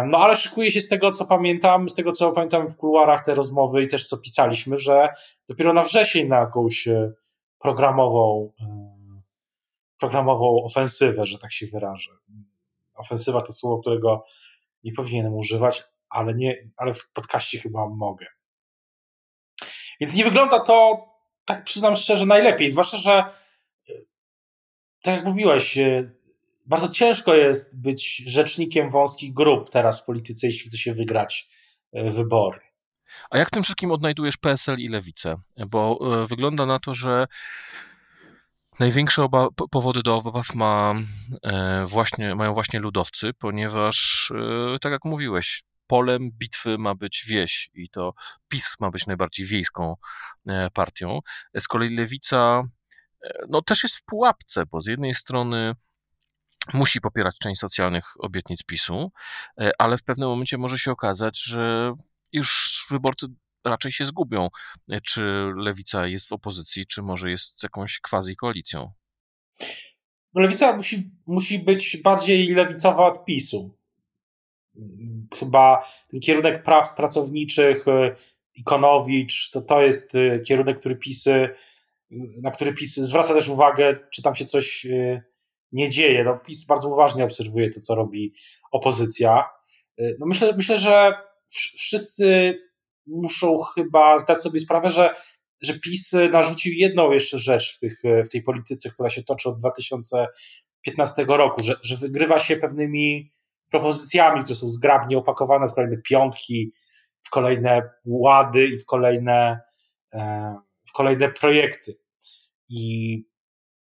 No 0.06 0.18
ale 0.18 0.36
szykuje 0.36 0.72
się 0.72 0.80
z 0.80 0.88
tego, 0.88 1.10
co 1.10 1.26
pamiętam, 1.26 1.88
z 1.88 1.94
tego, 1.94 2.12
co 2.12 2.32
pamiętam 2.32 2.68
w 2.68 2.76
kuluarach 2.76 3.24
te 3.24 3.34
rozmowy 3.34 3.82
i 3.82 3.88
też 3.88 4.06
co 4.06 4.18
pisaliśmy, 4.18 4.78
że 4.78 5.08
dopiero 5.48 5.72
na 5.72 5.82
wrzesień 5.82 6.28
na 6.28 6.36
jakąś 6.36 6.88
e, 6.88 7.12
programową, 7.58 8.52
e, 8.60 9.22
programową 9.98 10.64
ofensywę, 10.64 11.26
że 11.26 11.38
tak 11.38 11.52
się 11.52 11.66
wyrażę. 11.66 12.10
Ofensywa 12.94 13.42
to 13.42 13.52
słowo, 13.52 13.78
którego 13.78 14.24
nie 14.84 14.92
powinienem 14.92 15.34
używać, 15.34 15.82
ale, 16.08 16.34
nie, 16.34 16.56
ale 16.76 16.94
w 16.94 17.10
podcaście 17.12 17.58
chyba 17.58 17.88
mogę. 17.88 18.26
Więc 20.00 20.14
nie 20.14 20.24
wygląda 20.24 20.60
to, 20.60 21.08
tak 21.44 21.64
przyznam 21.64 21.96
szczerze, 21.96 22.26
najlepiej. 22.26 22.70
Zwłaszcza, 22.70 22.98
że 22.98 23.12
e, 23.12 23.92
tak 25.02 25.16
jak 25.16 25.24
mówiłeś, 25.24 25.78
bardzo 26.66 26.88
ciężko 26.88 27.34
jest 27.34 27.80
być 27.80 28.16
rzecznikiem 28.16 28.90
wąskich 28.90 29.34
grup 29.34 29.70
teraz 29.70 30.02
w 30.02 30.06
polityce, 30.06 30.46
jeśli 30.46 30.68
chce 30.68 30.78
się 30.78 30.94
wygrać 30.94 31.48
e, 31.92 32.10
wybory. 32.10 32.60
A 33.30 33.38
jak 33.38 33.48
w 33.48 33.50
tym 33.50 33.62
wszystkim 33.62 33.90
odnajdujesz 33.90 34.36
PSL 34.36 34.78
i 34.78 34.88
Lewicę? 34.88 35.36
Bo 35.68 35.98
e, 36.22 36.26
wygląda 36.26 36.66
na 36.66 36.78
to, 36.78 36.94
że 36.94 37.26
największe 38.80 39.26
powody 39.70 40.02
do 40.02 40.16
obaw 40.16 40.54
ma 40.54 40.94
e, 41.42 41.84
właśnie, 41.86 42.34
mają 42.34 42.52
właśnie 42.52 42.80
ludowcy, 42.80 43.30
ponieważ, 43.38 44.32
tak 44.80 44.92
jak 44.92 45.04
mówiłeś, 45.04 45.62
polem 45.86 46.30
bitwy 46.30 46.78
ma 46.78 46.94
być 46.94 47.24
wieś 47.28 47.70
i 47.74 47.88
to 47.90 48.14
PiS 48.48 48.74
ma 48.80 48.90
być 48.90 49.06
najbardziej 49.06 49.46
wiejską 49.46 49.94
partią. 50.72 51.20
Z 51.60 51.68
kolei 51.68 51.96
Lewica 51.96 52.62
no, 53.48 53.62
też 53.62 53.82
jest 53.82 53.96
w 53.96 54.04
pułapce, 54.04 54.66
bo 54.66 54.80
z 54.80 54.86
jednej 54.86 55.14
strony 55.14 55.74
musi 56.74 57.00
popierać 57.00 57.38
część 57.38 57.60
socjalnych 57.60 58.04
obietnic 58.18 58.62
PiSu, 58.62 59.12
e, 59.60 59.70
ale 59.78 59.98
w 59.98 60.02
pewnym 60.02 60.28
momencie 60.28 60.58
może 60.58 60.78
się 60.78 60.92
okazać, 60.92 61.42
że 61.42 61.94
już 62.32 62.86
wyborcy 62.90 63.26
raczej 63.64 63.92
się 63.92 64.04
zgubią, 64.04 64.48
e, 64.90 65.00
czy 65.00 65.22
lewica 65.56 66.06
jest 66.06 66.28
w 66.28 66.32
opozycji, 66.32 66.86
czy 66.86 67.02
może 67.02 67.30
jest 67.30 67.62
jakąś 67.62 68.00
quasi 68.00 68.36
koalicją. 68.36 68.90
No, 70.34 70.42
lewica 70.42 70.76
musi, 70.76 71.10
musi 71.26 71.58
być 71.58 71.96
bardziej 71.96 72.54
lewicowa 72.54 73.06
od 73.06 73.24
PiSu. 73.24 73.76
Chyba 75.38 75.86
ten 76.10 76.20
kierunek 76.20 76.62
praw 76.62 76.94
pracowniczych, 76.94 77.88
e, 77.88 78.16
Ikonowicz, 78.56 79.50
to, 79.50 79.60
to 79.60 79.82
jest 79.82 80.12
kierunek, 80.46 80.80
który 80.80 80.96
PiSy, 80.96 81.48
na 82.42 82.50
który 82.50 82.74
PiS 82.74 82.94
zwraca 82.94 83.34
też 83.34 83.48
uwagę, 83.48 83.98
czy 84.10 84.22
tam 84.22 84.34
się 84.34 84.44
coś 84.44 84.86
nie 85.72 85.88
dzieje. 85.88 86.24
No, 86.24 86.38
PiS 86.38 86.66
bardzo 86.66 86.88
uważnie 86.88 87.24
obserwuje 87.24 87.70
to, 87.70 87.80
co 87.80 87.94
robi 87.94 88.34
opozycja. 88.72 89.44
No 89.98 90.26
myślę, 90.26 90.52
myślę, 90.56 90.78
że 90.78 91.12
wszyscy 91.76 92.58
muszą 93.06 93.58
chyba 93.58 94.18
zdać 94.18 94.42
sobie 94.42 94.60
sprawę, 94.60 94.90
że, 94.90 95.14
że 95.60 95.78
PiS 95.78 96.12
narzucił 96.32 96.72
jedną 96.72 97.12
jeszcze 97.12 97.38
rzecz 97.38 97.76
w, 97.76 97.78
tych, 97.78 98.02
w 98.26 98.28
tej 98.28 98.42
polityce, 98.42 98.90
która 98.90 99.08
się 99.08 99.22
toczy 99.22 99.48
od 99.48 99.58
2015 99.58 101.24
roku, 101.28 101.62
że, 101.62 101.76
że 101.82 101.96
wygrywa 101.96 102.38
się 102.38 102.56
pewnymi 102.56 103.32
propozycjami, 103.70 104.42
które 104.42 104.56
są 104.56 104.68
zgrabnie 104.68 105.18
opakowane 105.18 105.68
w 105.68 105.72
kolejne 105.72 105.96
piątki, 105.96 106.72
w 107.22 107.30
kolejne 107.30 107.90
łady 108.04 108.66
i 108.66 108.78
w 108.78 108.86
kolejne, 108.86 109.60
e, 110.14 110.54
w 110.84 110.92
kolejne 110.92 111.28
projekty. 111.28 111.98
I 112.70 113.24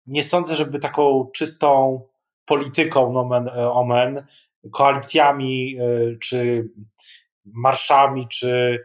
nie 0.06 0.22
sądzę, 0.22 0.56
żeby 0.56 0.78
taką 0.78 1.30
czystą 1.34 2.00
polityką 2.44 3.12
nomen 3.12 3.48
e, 3.48 3.72
omen, 3.72 4.26
koalicjami, 4.72 5.76
e, 5.78 6.16
czy 6.16 6.68
marszami, 7.44 8.28
czy 8.28 8.78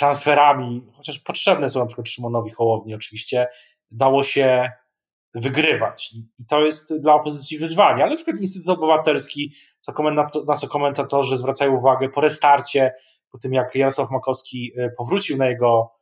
transferami, 0.00 0.82
chociaż 0.96 1.18
potrzebne 1.18 1.68
są 1.68 1.80
na 1.80 1.86
przykład 1.86 2.08
Szymonowi 2.08 2.50
Hołowni 2.50 2.94
oczywiście, 2.94 3.48
dało 3.90 4.22
się 4.22 4.70
wygrywać. 5.34 6.12
I 6.38 6.46
to 6.46 6.64
jest 6.64 6.96
dla 6.96 7.14
opozycji 7.14 7.58
wyzwanie. 7.58 8.02
Ale 8.02 8.10
na 8.10 8.16
przykład 8.16 8.40
Instytut 8.40 8.68
Obywatelski, 8.68 9.54
co 9.80 9.92
na 10.46 10.56
co 10.56 10.68
komentatorzy 10.68 11.36
zwracają 11.36 11.76
uwagę 11.76 12.08
po 12.08 12.20
restarcie, 12.20 12.92
po 13.32 13.38
tym 13.38 13.52
jak 13.52 13.74
Jarosław 13.74 14.10
Makowski 14.10 14.72
e, 14.76 14.90
powrócił 14.90 15.36
na 15.36 15.48
jego, 15.48 15.92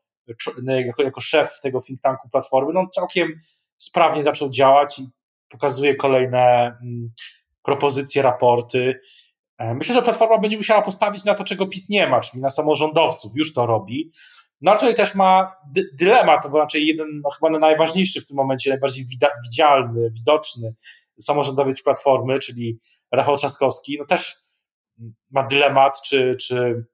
jako, 0.67 1.03
jako 1.03 1.21
szef 1.21 1.61
tego 1.63 1.83
think 1.83 2.01
tanku 2.01 2.29
Platformy, 2.29 2.73
no 2.73 2.87
całkiem 2.87 3.41
sprawnie 3.77 4.23
zaczął 4.23 4.51
działać 4.51 4.99
i 4.99 5.09
pokazuje 5.49 5.95
kolejne 5.95 6.67
mm, 6.83 7.13
propozycje, 7.63 8.23
raporty. 8.23 9.01
E, 9.59 9.75
myślę, 9.75 9.95
że 9.95 10.03
Platforma 10.03 10.39
będzie 10.39 10.57
musiała 10.57 10.83
postawić 10.83 11.25
na 11.25 11.35
to, 11.35 11.45
czego 11.45 11.67
PiS 11.67 11.89
nie 11.89 12.09
ma, 12.09 12.21
czyli 12.21 12.43
na 12.43 12.51
samorządowców, 12.51 13.33
już 13.35 13.55
to 13.55 13.67
robi. 13.67 14.13
No 14.61 14.71
ale 14.71 14.81
tutaj 14.81 14.95
też 14.95 15.15
ma 15.15 15.57
dy 15.73 15.91
dylemat, 15.99 16.43
to 16.43 16.59
raczej 16.59 16.87
jeden, 16.87 17.21
no, 17.25 17.31
chyba 17.31 17.59
najważniejszy 17.59 18.21
w 18.21 18.27
tym 18.27 18.37
momencie, 18.37 18.71
najbardziej 18.71 19.07
widzialny, 19.45 20.11
widoczny 20.11 20.75
samorządowiec 21.21 21.83
Platformy, 21.83 22.39
czyli 22.39 22.79
Rafał 23.13 23.37
Trzaskowski, 23.37 23.97
no 23.99 24.07
też 24.07 24.37
ma 25.31 25.43
dylemat, 25.43 26.03
czy, 26.03 26.37
czy 26.41 26.85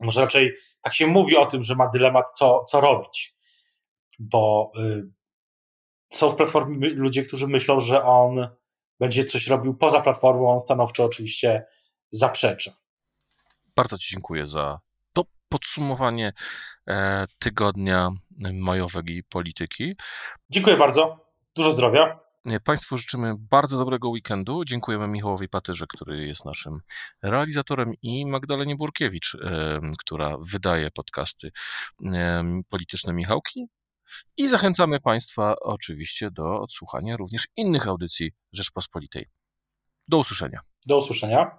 może 0.00 0.20
raczej 0.20 0.54
tak 0.80 0.94
się 0.94 1.06
mówi 1.06 1.36
o 1.36 1.46
tym, 1.46 1.62
że 1.62 1.74
ma 1.74 1.88
dylemat, 1.88 2.26
co, 2.34 2.64
co 2.64 2.80
robić. 2.80 3.36
Bo 4.18 4.72
y, 4.78 5.10
są 6.10 6.30
w 6.30 6.36
Platformie 6.36 6.88
ludzie, 6.88 7.22
którzy 7.22 7.48
myślą, 7.48 7.80
że 7.80 8.04
on 8.04 8.48
będzie 9.00 9.24
coś 9.24 9.46
robił 9.46 9.74
poza 9.74 10.00
Platformą, 10.00 10.50
on 10.50 10.60
stanowczo 10.60 11.04
oczywiście 11.04 11.64
zaprzecza. 12.12 12.72
Bardzo 13.76 13.98
Ci 13.98 14.10
dziękuję 14.10 14.46
za 14.46 14.80
to 15.12 15.24
podsumowanie 15.48 16.32
e, 16.88 17.26
tygodnia 17.38 18.10
majowej 18.52 19.24
polityki. 19.28 19.96
Dziękuję 20.50 20.76
bardzo. 20.76 21.26
Dużo 21.54 21.72
zdrowia. 21.72 22.22
Państwu 22.64 22.96
życzymy 22.96 23.34
bardzo 23.38 23.78
dobrego 23.78 24.08
weekendu. 24.08 24.64
Dziękujemy 24.64 25.08
Michałowi 25.08 25.48
Patyrze, 25.48 25.86
który 25.88 26.26
jest 26.26 26.44
naszym 26.44 26.80
realizatorem 27.22 27.92
i 28.02 28.26
Magdalenie 28.26 28.76
Burkiewicz, 28.76 29.36
która 29.98 30.36
wydaje 30.40 30.90
podcasty 30.90 31.52
polityczne 32.68 33.12
Michałki. 33.12 33.66
I 34.36 34.48
zachęcamy 34.48 35.00
Państwa 35.00 35.54
oczywiście 35.60 36.30
do 36.30 36.60
odsłuchania 36.60 37.16
również 37.16 37.48
innych 37.56 37.86
audycji 37.86 38.32
Rzeczpospolitej. 38.52 39.28
Do 40.08 40.18
usłyszenia. 40.18 40.60
Do 40.86 40.98
usłyszenia. 40.98 41.58